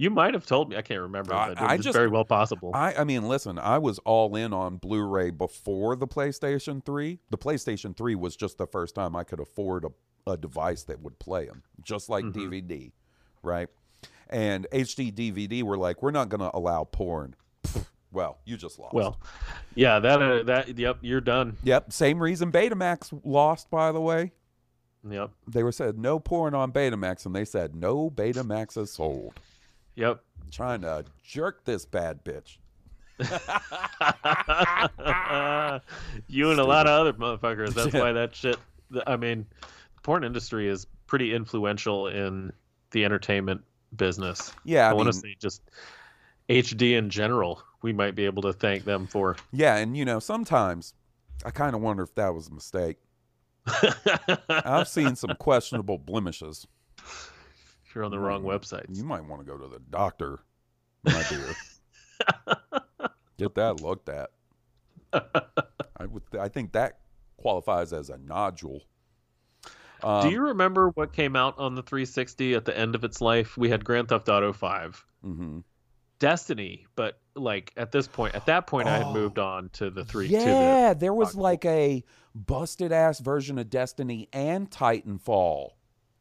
[0.00, 0.76] You might have told me.
[0.76, 1.34] I can't remember.
[1.34, 2.70] I- but I it's just- very well possible.
[2.72, 7.18] I, I mean, listen, I was all in on Blu-ray before the PlayStation 3.
[7.30, 11.00] The PlayStation 3 was just the first time I could afford a, a device that
[11.02, 12.48] would play them, just like Mm-hmm.
[12.52, 12.92] DVD,
[13.42, 13.68] right?
[14.30, 17.34] And HD DVD were like, we're not going to allow porn.
[18.12, 18.94] Well, you just lost.
[18.94, 19.18] well,
[19.74, 21.58] yeah, that uh, that yep, you're done.
[21.62, 21.92] yep.
[21.92, 24.32] Same reason Betamax lost, by the way.
[25.08, 29.34] Yep, They were said no porn on Betamax, and they said no Betamax is sold.
[29.98, 30.22] Yep.
[30.50, 32.58] Trying to jerk this bad bitch.
[36.28, 37.74] you and a lot of other motherfuckers.
[37.74, 38.56] That's why that shit.
[39.06, 42.52] I mean, the porn industry is pretty influential in
[42.92, 43.62] the entertainment
[43.96, 44.52] business.
[44.64, 45.62] Yeah, I, I, want to say just
[46.48, 47.62] HD in general.
[47.82, 49.36] We might be able to thank them for.
[49.52, 50.94] yeah, and you know, sometimes
[51.44, 52.96] I kind of wonder if that was a mistake.
[54.48, 56.66] I've seen some questionable blemishes.
[57.98, 60.38] You're on the wrong website, You might want to go to the doctor,
[61.02, 61.52] my dear.
[63.38, 64.30] Get that looked at.
[65.12, 66.22] I would.
[66.38, 67.00] I think that
[67.38, 68.82] qualifies as a nodule.
[70.04, 73.20] Um, Do you remember what came out on the 360 at the end of its
[73.20, 73.56] life?
[73.56, 75.64] We had Grand Theft Auto 5, mhm.
[76.20, 79.06] Destiny, but like at this point, at that point, I Oh.
[79.06, 80.28] had moved on to the three.
[80.28, 85.70] Yeah, there was like a busted ass version of Destiny and Titanfall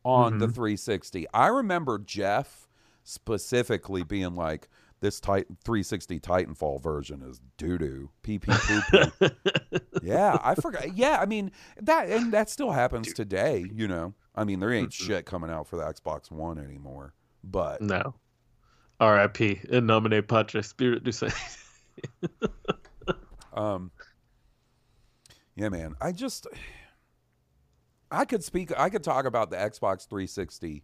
[0.07, 0.55] on the Mhm.
[0.55, 1.27] 360.
[1.33, 2.67] I remember Jeff
[3.03, 4.69] specifically being like,
[5.01, 9.29] "This Titan 360 Titanfall version is doo doo, pee pee poo poo."
[10.01, 10.95] yeah, I forgot.
[10.95, 11.51] Yeah, I mean
[11.81, 13.65] that, and that still happens today.
[13.73, 15.05] You know, I mean there ain't Mhm.
[15.05, 17.13] shit coming out for the Xbox One anymore.
[17.43, 18.15] But no.
[18.99, 19.61] R.I.P.
[19.69, 21.33] In nomine Patre Spirit du Saint.
[23.53, 23.91] Um,
[25.55, 25.95] yeah, man.
[26.01, 26.47] I just,
[28.11, 30.83] I could speak, I could talk about the Xbox 360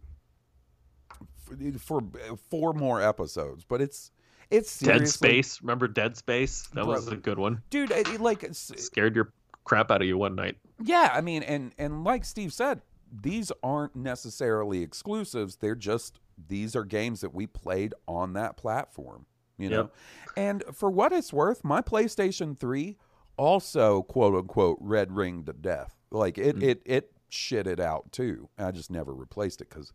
[1.46, 2.02] for, for
[2.50, 4.10] four more episodes, but it's,
[4.50, 5.60] it's Dead Space.
[5.62, 6.68] Remember Dead Space?
[6.74, 7.62] That was a good one.
[7.70, 7.90] dude.
[7.90, 9.32] It, like, Scared your
[9.64, 10.56] crap out of you one night.
[10.82, 11.10] yeah.
[11.12, 15.56] I mean, and and like Steve said, these aren't necessarily exclusives.
[15.56, 19.24] They're just these are games that we played on that platform.
[19.56, 19.94] You know, Yep.
[20.36, 22.98] and for what it's worth, my PlayStation 3
[23.38, 25.96] also quote unquote red ring to death.
[26.10, 26.62] Like it, Mm.
[26.62, 28.48] it, it shit it out too.
[28.58, 29.92] I just never replaced it because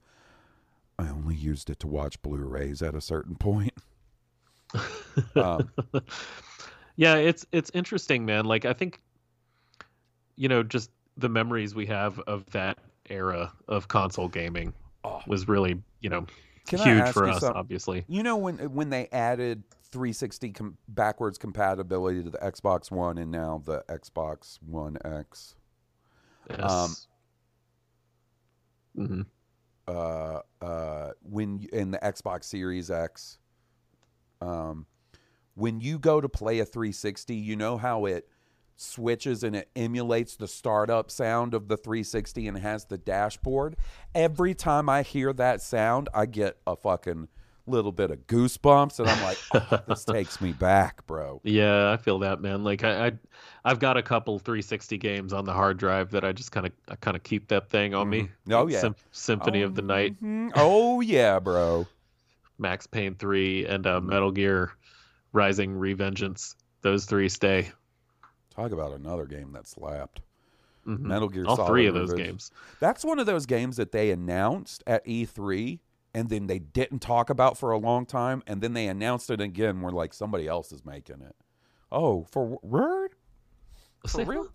[0.98, 3.74] I only used it to watch Blu-rays at a certain point.
[5.36, 5.70] um,
[6.96, 8.46] yeah, it's it's interesting, man.
[8.46, 9.02] Like I think,
[10.36, 12.78] you know, just the memories we have of that
[13.10, 14.74] era of console gaming
[15.06, 15.22] Oh.
[15.28, 16.26] was really, you know,
[16.70, 17.40] huge for us.
[17.40, 17.58] something?
[17.58, 23.18] Obviously, you know when when they added 360 com- backwards compatibility to the Xbox One
[23.18, 25.56] and now the Xbox One X.
[26.50, 26.60] yes.
[26.72, 26.96] Um,
[28.98, 29.26] Mhm.
[29.88, 33.38] uh, uh, when in the Xbox Series X,
[34.42, 34.86] um,
[35.56, 38.30] when you go to play a 360, you know how it
[38.76, 43.76] switches and it emulates the startup sound of the 360 and has the dashboard.
[44.16, 47.28] Every time I hear that sound, I get a fucking
[47.70, 51.40] little bit of goosebumps, and I'm like, "Oh, this takes me back, bro.
[51.44, 52.64] Yeah, I feel that, man.
[52.64, 53.12] Like I, I
[53.66, 56.72] I've got a couple 360 games on the hard drive that I just kind of
[56.88, 58.30] I kind of keep that thing on me.
[58.48, 58.54] Mhm.
[58.54, 58.80] Oh, yeah.
[58.82, 60.52] Sym- Symphony of the Night, Mhm.
[60.56, 61.88] Oh yeah, bro.
[62.58, 64.72] Max Payne 3, and uh, Metal Gear
[65.32, 66.56] Rising Revengeance.
[66.82, 67.72] Those three stay.
[68.54, 70.22] Talk about another game that slapped.
[70.88, 71.00] Mhm.
[71.02, 72.52] Metal Gear All Solid three of those games.
[72.80, 75.80] That's one of those games that they announced at E3
[76.14, 79.40] and then they didn't talk about for a long time and then they announced it
[79.42, 81.36] again where like somebody else is making it.
[81.92, 83.16] Oh, for word?
[84.06, 84.48] Say, real?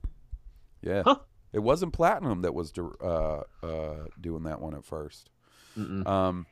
[0.82, 1.02] Yeah.
[1.04, 1.16] Huh.
[1.52, 5.30] It wasn't Platinum that was uh, uh, doing that one at first.
[5.76, 6.46] Um,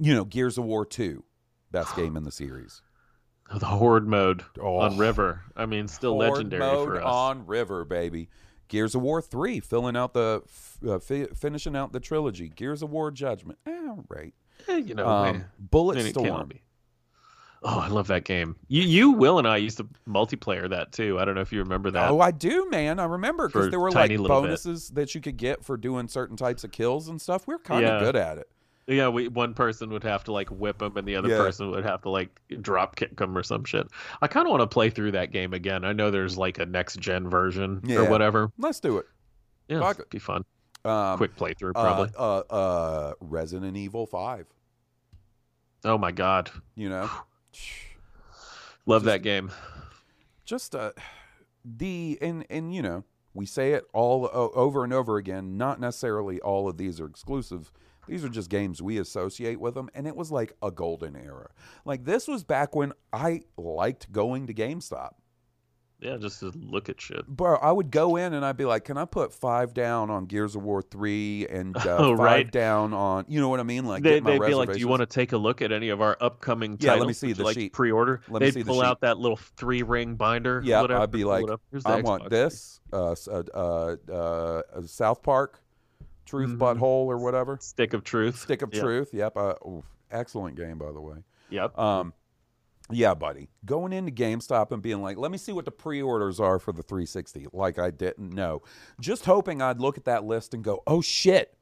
[0.00, 1.22] you know, Gears of War 2,
[1.70, 2.82] best game in the series.
[3.54, 4.78] The Horde mode Oh.
[4.78, 5.42] on River.
[5.56, 7.04] I mean, still Horde legendary mode for us.
[7.04, 8.28] on River, baby.
[8.68, 10.42] Gears of War three, filling out the
[10.88, 12.48] uh, fi- finishing out the trilogy.
[12.48, 14.34] Gears of War Judgment, eh, right.
[14.68, 16.48] Eh, you know, Um, man, Bullet man, it can't Storm.
[16.48, 16.62] be.
[17.66, 18.56] Oh, I love that game.
[18.68, 21.18] You, you, Will, and I used to multiplayer that too.
[21.18, 22.10] I don't know if you remember that.
[22.10, 22.98] Oh, I do, man.
[23.00, 24.28] I remember because there were like little bit.
[24.28, 27.46] bonuses that you could get for doing certain types of kills and stuff.
[27.46, 27.98] We are kind of Yeah.
[28.00, 28.50] good at it.
[28.86, 31.38] Yeah, we one person would have to like whip him, and the other Yeah.
[31.38, 33.86] person would have to like drop kick him or some shit.
[34.20, 35.84] I kind of want to play through that game again.
[35.84, 38.00] I know there's like a next gen version Yeah.
[38.00, 38.52] or whatever.
[38.58, 39.06] Let's do it.
[39.68, 40.00] Yeah, Fuck it.
[40.00, 40.44] it'd be fun.
[40.84, 42.10] Um, Quick playthrough, uh, probably.
[42.18, 44.46] Uh, uh, Resident Evil Five.
[45.82, 47.08] Oh my god, You know,
[48.86, 49.50] love Just- that game.
[50.44, 50.92] just uh,
[51.64, 55.56] the and and you know we say it all o- over and over again.
[55.56, 57.72] Not necessarily all of these are exclusive.
[58.08, 61.50] These are just games we associate with them, and it was like a golden era.
[61.84, 65.12] Like this was back when I liked going to GameStop.
[66.00, 67.26] Yeah, just to look at shit.
[67.26, 70.26] Bro, I would go in and I'd be like, "Can I put five down on
[70.26, 72.50] Gears of War three and uh, Oh, five right.
[72.50, 74.78] down on you know what I mean?" Like, they, get my they'd be like, "Do
[74.78, 77.28] you want to take a look at any of our upcoming Yeah, let me see
[77.28, 77.72] Would the like sheet.
[77.72, 78.20] Pre-order.
[78.28, 78.86] Let me They'd see pull sheet.
[78.86, 80.60] out that little three-ring binder.
[80.62, 81.62] Yeah, whatever, I'd be like, it up.
[81.70, 85.62] Here's the I want this, uh, uh, uh, uh, South Park,
[86.26, 86.58] Truth Mhm.
[86.58, 88.38] Butthole or whatever, stick of truth.
[88.38, 88.82] Stick of Yep.
[88.82, 89.14] Truth.
[89.14, 91.18] Yep, uh, oof, excellent game by the way.
[91.50, 91.78] Yep.
[91.78, 92.14] Um,
[92.90, 96.58] yeah, buddy, going into GameStop and being like, let me see what the pre-orders are
[96.58, 97.46] for the 360.
[97.52, 98.62] Like I didn't know,
[99.00, 101.56] just hoping I'd look at that list and go, oh shit,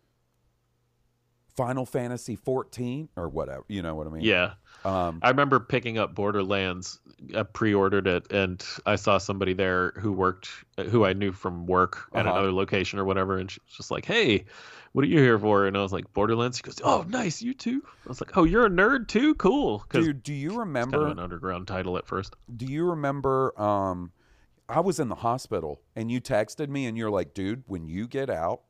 [1.56, 3.64] Final Fantasy 14 or whatever.
[3.68, 4.22] You know what I mean?
[4.22, 4.54] yeah.
[4.84, 6.98] Um, I remember picking up Borderlands.
[7.36, 10.48] I pre-ordered it, and I saw somebody there who worked,
[10.90, 12.34] who I knew from work at Uh-huh.
[12.34, 14.44] another location or whatever, and she was just like, "Hey,
[14.90, 17.54] what are you here for?" And I was like, "Borderlands." She goes, "Oh, nice, you
[17.54, 19.36] too." I was like, "Oh, you're a nerd too?
[19.36, 20.96] Cool." Dude, do you remember?
[20.98, 22.34] kind of an underground title at first.
[22.56, 24.10] do you remember um
[24.68, 28.08] I was in the hospital and you texted me and you're like, dude, when you
[28.08, 28.62] get out,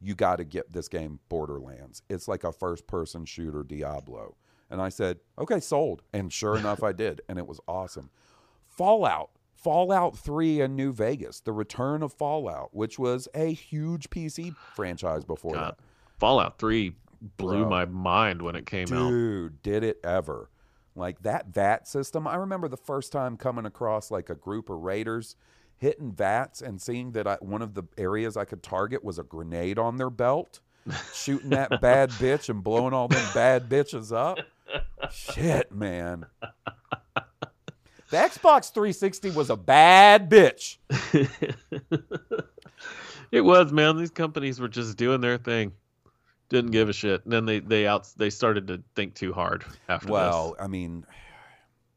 [0.00, 2.02] you got to get this game Borderlands.
[2.08, 4.36] It's like a first person shooter Diablo.
[4.70, 6.02] And I said, okay, sold.
[6.12, 7.20] And sure enough, I did.
[7.28, 8.10] And it was awesome.
[8.66, 14.54] Fallout, Fallout 3 in New Vegas, the return of Fallout, which was a huge PC
[14.74, 15.78] franchise oh, before God, that.
[16.18, 16.94] Fallout Three
[17.36, 17.70] blew Bro.
[17.70, 19.08] my mind when it came out.
[19.08, 20.50] Dude, did it ever.
[20.94, 22.26] Like that VAT system.
[22.26, 25.36] I remember the first time coming across like a group of raiders
[25.78, 29.22] hitting VATS and seeing that I, one of the areas I could target was a
[29.22, 30.60] grenade on their belt,
[31.14, 34.38] shooting that bad bitch and blowing all them bad bitches up.
[35.10, 36.26] Shit, man.
[38.10, 40.78] The Xbox 360 was a bad bitch.
[43.30, 43.98] it was man.
[43.98, 45.72] These companies were just doing their thing.
[46.48, 47.24] Didn't give a shit.
[47.24, 51.04] And then they they out they started to think too hard after Well, I mean,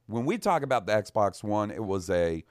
[0.08, 2.44] when we talk about the Xbox One, it was a,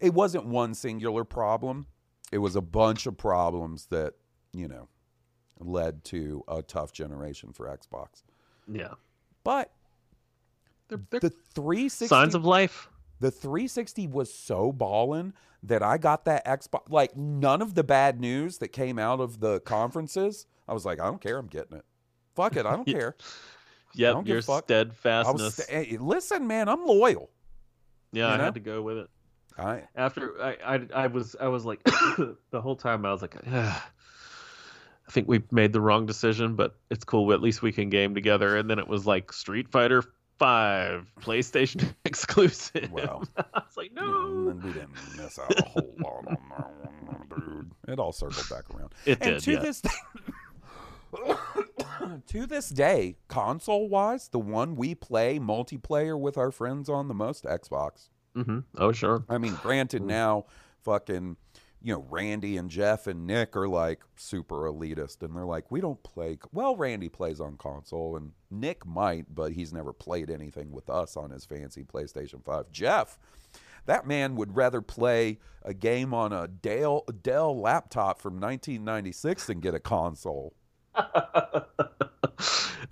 [0.00, 1.86] it wasn't one singular problem.
[2.32, 4.14] It was a bunch of problems that
[4.52, 4.88] you know
[5.58, 8.22] led to a tough generation for Xbox.
[8.72, 8.94] Yeah,
[9.44, 9.72] But
[10.88, 12.88] they're, they're the 360, signs of life.
[13.20, 15.34] the 360 was so ballin'
[15.64, 16.88] that I got that Xbox.
[16.88, 21.00] Like none of the bad news that came out of the conferences, I was like,
[21.00, 21.84] I don't care, I'm getting it.
[22.34, 23.16] Fuck it, I don't care.
[23.94, 24.52] Yep, don't your a.
[24.52, 25.58] I steadfastness.
[25.58, 27.28] was, hey, listen, man, I'm loyal.
[28.12, 28.44] yeah, you I know?
[28.44, 29.10] had to go with it.
[29.58, 33.36] I After I, I, I was, I was like, the whole time I was like,
[33.46, 33.90] "Ah,
[35.08, 37.32] I think we made the wrong decision, but it's cool.
[37.32, 38.56] At least we can game together.
[38.56, 40.04] And then it was like Street Fighter
[40.38, 42.90] Five, PlayStation exclusive.
[42.90, 46.38] Well, I was like, no, and then we didn't miss out a whole lot on
[46.56, 46.70] that
[47.02, 47.70] one, dude.
[47.88, 48.94] It all circled back around.
[49.04, 49.42] it and did.
[49.42, 49.58] to yeah.
[49.58, 49.82] this
[52.28, 57.14] to this day, console wise, the one we play multiplayer with our friends on the
[57.14, 58.08] most, Xbox.
[58.42, 59.24] Hmm Oh, sure.
[59.28, 60.06] I mean, granted, Mm.
[60.06, 60.44] now
[60.82, 61.36] fucking,
[61.82, 65.80] you know, Randy and Jeff and Nick are like super elitist, and they're like, we
[65.80, 66.38] don't play.
[66.52, 71.16] Well, Randy plays on console, and Nick might, but he's never played anything with us
[71.16, 72.70] on his fancy PlayStation Five.
[72.70, 73.18] Jeff,
[73.86, 79.60] that man would rather play a game on a Dell Dell laptop from 1996 than
[79.60, 80.54] get a console.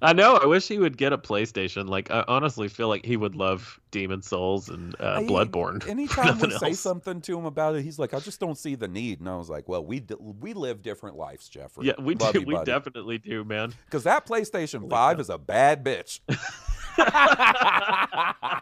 [0.00, 0.36] I know.
[0.36, 1.88] I wish he would get a PlayStation.
[1.88, 5.86] Like, I honestly feel like he would love Demon's Souls and uh, Bloodborne.
[5.88, 8.76] Anytime we nothing say something to him about it, he's like, "I just don't see
[8.76, 11.86] the need." And I was like, "Well, we d- we live different lives, Jeffrey.
[11.86, 12.40] Yeah, we Love do.
[12.40, 12.70] you, We buddy.
[12.70, 13.74] definitely do, man.
[13.86, 16.20] Because that PlayStation 5 is a bad bitch.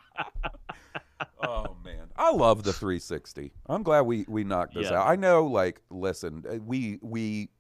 [1.42, 2.06] oh, man.
[2.16, 3.52] I love the 360.
[3.66, 5.00] I'm glad we, we knocked this Yeah.
[5.00, 5.08] out.
[5.08, 7.50] I know, like, listen, uh, we, we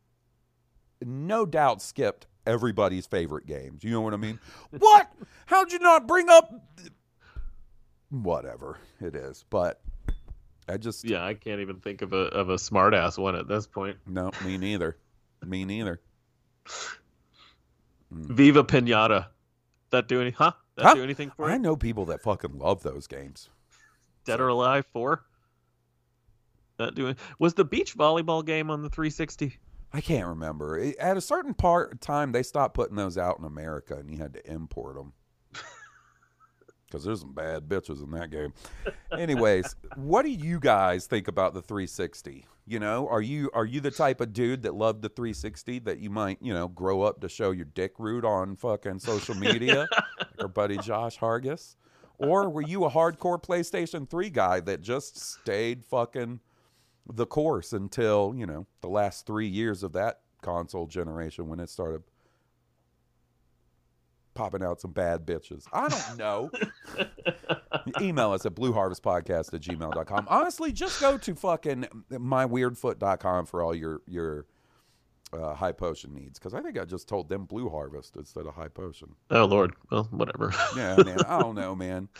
[1.04, 3.82] no doubt skipped everybody's favorite games.
[3.84, 4.38] You know what I mean?
[4.70, 5.10] what?
[5.46, 6.52] How'd you not bring up.
[8.10, 9.44] Whatever it is.
[9.50, 9.80] But
[10.68, 11.04] I just.
[11.04, 13.96] Yeah, I can't even think of a of a smart ass one at this point.
[14.06, 14.96] No, me neither.
[15.44, 16.00] Me neither.
[18.10, 19.26] Viva Pinata.
[19.90, 20.30] That do any?
[20.30, 20.52] Huh?
[20.76, 20.94] That Huh?
[20.94, 21.58] do anything for I you?
[21.58, 23.48] know people that fucking love those games.
[24.24, 25.24] Dead or Alive Four.
[26.78, 29.56] That doing was the beach volleyball game on the 360.
[29.96, 30.78] I can't remember.
[30.78, 34.18] It- At a certain part time, they stopped putting those out in America, and you
[34.18, 35.12] had to import them.
[36.86, 38.52] because there's some bad bitches in that game.
[39.10, 42.46] Anyways, what do you guys think about the 360?
[42.66, 46.00] You know, are you are you the type of dude that loved the 360 that
[46.00, 49.86] you might you know grow up to show your dick root on fucking social media,
[50.18, 51.76] like our buddy Josh Hargis,
[52.18, 56.40] or were you a hardcore PlayStation 3 guy that just stayed fucking
[57.12, 61.68] the course until you know the last three years of that console generation when it
[61.68, 62.02] started
[64.34, 65.64] popping out some bad bitches.
[65.72, 66.50] I don't know.
[68.00, 70.26] Email us at blueharvestpodcast at gmail.com.
[70.28, 74.46] Honestly, just go to fucking myweirdfoot.com for all your your
[75.32, 78.54] uh, high potion needs because I think I just told them Blue Harvest instead of
[78.54, 79.14] High Potion.
[79.30, 79.74] Oh Lord.
[79.90, 80.52] Well, whatever.
[80.76, 81.18] Yeah, man.
[81.26, 82.08] I don't know, man.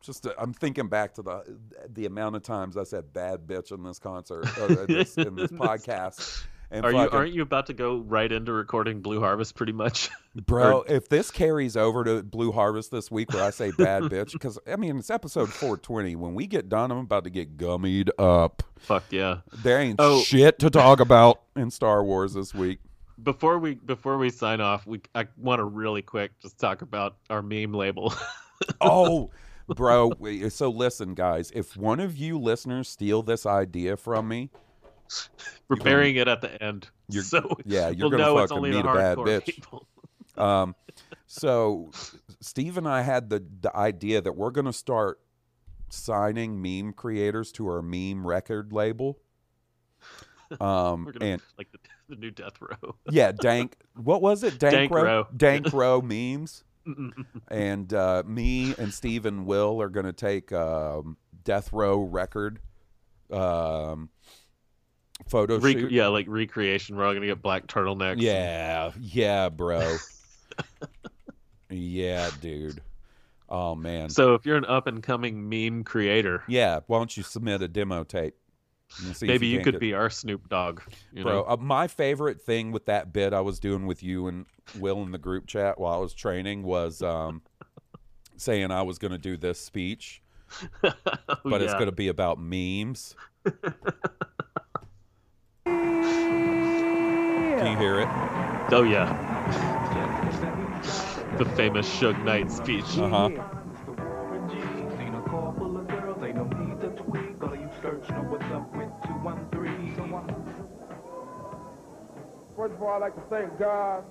[0.00, 1.58] Just uh, I'm thinking back to the
[1.92, 5.34] the amount of times I said bad bitch in this concert uh, in, this, in
[5.36, 6.44] this podcast.
[6.72, 10.08] And Are you aren't you about to go right into recording Blue Harvest pretty much?
[10.46, 14.32] Bro, if this carries over to Blue Harvest this week where I say bad bitch,
[14.32, 16.14] because I mean, it's episode 420.
[16.14, 18.62] When we get done, I'm about to get gummied up.
[18.78, 19.38] Fuck yeah.
[19.64, 20.20] There ain't Oh.
[20.22, 22.78] shit to talk about in Star Wars this week.
[23.20, 27.16] Before we before we sign off, we I want to really quick just talk about
[27.28, 28.14] our meme label.
[28.80, 29.30] Oh,
[29.76, 30.12] bro.
[30.48, 34.50] So listen, guys, if one of you listeners steal this idea from me,
[35.68, 36.88] We're burying it at the end.
[37.08, 39.46] You're- so yeah, you're we'll gonna fucking meet a bad bitch.
[39.46, 39.86] people.
[40.36, 40.74] Um,
[41.26, 41.90] so
[42.40, 45.20] Steve and I had the the idea that we're gonna start
[45.90, 49.18] signing meme creators to our meme record label.
[50.60, 51.78] Um, gonna and like the,
[52.08, 52.96] the new death row.
[53.10, 53.76] yeah, dank.
[53.94, 54.58] What was it?
[54.58, 55.02] Dank, Dank row.
[55.04, 55.26] row.
[55.36, 56.64] Dank row memes.
[57.48, 62.60] And uh, me and Steve and Will are gonna take um, death row record
[63.30, 64.08] um,
[65.28, 65.92] photo Rec- shoot.
[65.92, 66.96] yeah, like recreation.
[66.96, 68.12] We're all gonna get black turtlenecks.
[68.12, 69.96] and- Yeah, yeah, bro.
[71.70, 72.80] yeah, dude.
[73.48, 74.10] Oh man.
[74.10, 77.68] So if you're an up and coming meme creator, yeah, why don't you submit a
[77.68, 78.34] demo tape?
[79.22, 80.80] Maybe you, could be our Snoop Dogg.
[81.22, 84.46] Bro, uh, my favorite thing with that bit I was doing with you and
[84.78, 87.42] Will in the group chat while I was training was um,
[88.36, 90.22] saying I was going to do this speech,
[90.82, 90.92] Oh,
[91.44, 93.14] but it's going to be about memes.
[97.60, 98.08] Can you hear it?
[98.72, 99.06] Oh yeah.
[101.38, 102.98] the famous Suge Knight speech.
[102.98, 103.30] Uh
[112.60, 114.04] First of all, I'd like to thank God.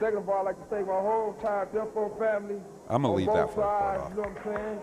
[0.00, 2.60] Second of all, I'd like to thank my whole entire Death Row family.
[2.88, 4.10] I'm gonna leave that for part sides, off.
[4.10, 4.80] You know what I'm saying?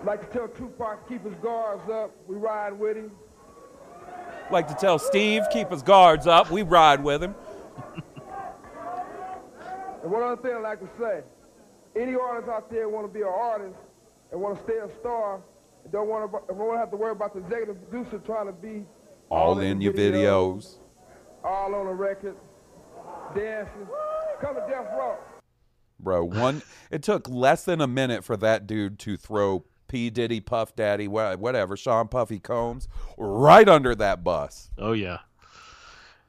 [0.00, 2.12] I'd like to tell Tupac to keep his guards up.
[2.28, 3.10] We ride with him.
[4.52, 6.52] Like to tell Steve, keep his guards up.
[6.52, 7.34] We ride with him.
[10.00, 11.22] And one other thing I'd like to say,
[12.00, 13.74] any artist out there want to be an artist
[14.30, 15.40] and want to stay a star,
[15.82, 18.46] and don't want to, don't want to have to worry about the executive producer trying
[18.46, 18.86] to be
[19.30, 20.76] All in in your videos.
[21.44, 22.36] all on a record,
[23.34, 23.86] dancing.
[24.40, 25.16] Come to Death Row.
[26.00, 30.10] Bro, one it took less than a minute for that dude to throw P.
[30.10, 34.70] Diddy, Puff Daddy, whatever, Sean Puffy Combs, right under that bus.
[34.78, 35.18] Oh yeah.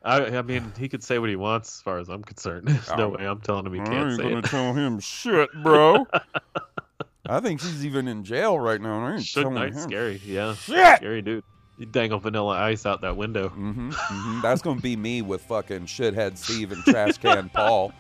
[0.02, 2.68] I, I mean, he could say what he wants, as far as I'm concerned.
[2.70, 3.18] There's no Oh.
[3.18, 4.46] way I'm telling him he I can't ain't say gonna it.
[4.46, 6.08] tell him shit, bro.
[7.28, 8.98] I think he's even in jail right now.
[8.98, 9.90] and I ain't Suge telling Knight's him.
[9.90, 10.22] scary.
[10.26, 10.98] Yeah, Shit.
[10.98, 11.44] scary dude.
[11.80, 13.48] You dangle Vanilla Ice out that window.
[13.50, 17.94] hmm hmm That's gonna be me with fucking shithead Steve and trash can Paul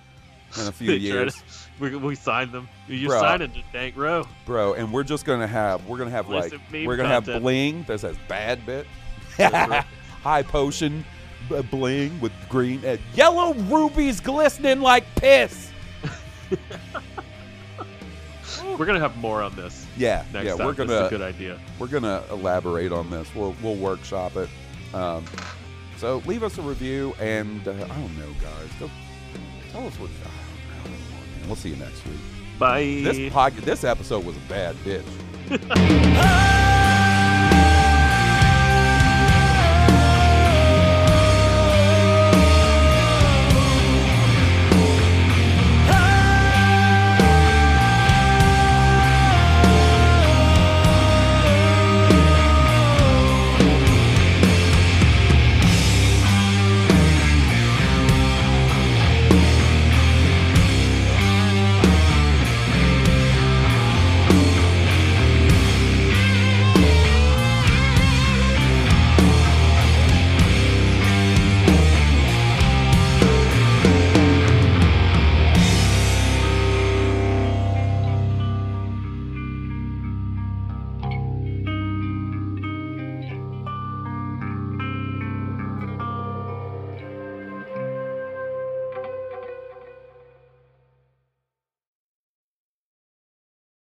[0.59, 1.43] in a few try to- years,
[1.79, 2.67] we, we signed them.
[2.89, 3.19] You Bruh.
[3.21, 4.27] signed it to Dank Row.
[4.45, 4.73] bro.
[4.73, 7.41] And we're just gonna have we're gonna have like Listen, meme we're gonna have content.
[7.43, 8.85] bling that says bad bit,
[9.37, 11.05] high potion
[11.47, 15.71] b- bling with green and yellow rubies glistening like piss.
[18.63, 20.65] We're gonna have more on this Yeah, next yeah, time.
[20.67, 21.59] we're This is gonna a good idea.
[21.79, 23.27] we're gonna elaborate on this.
[23.35, 24.49] We'll we'll workshop it.
[24.93, 25.25] Um,
[25.97, 28.69] so leave us a review, and uh, I don't know, guys.
[28.79, 28.89] Go
[29.71, 30.09] tell us what.
[30.09, 31.47] I don't know anymore, man.
[31.47, 32.17] We'll see you next week.
[32.57, 33.01] Bye.
[33.03, 35.05] This pod, this episode was a bad bitch.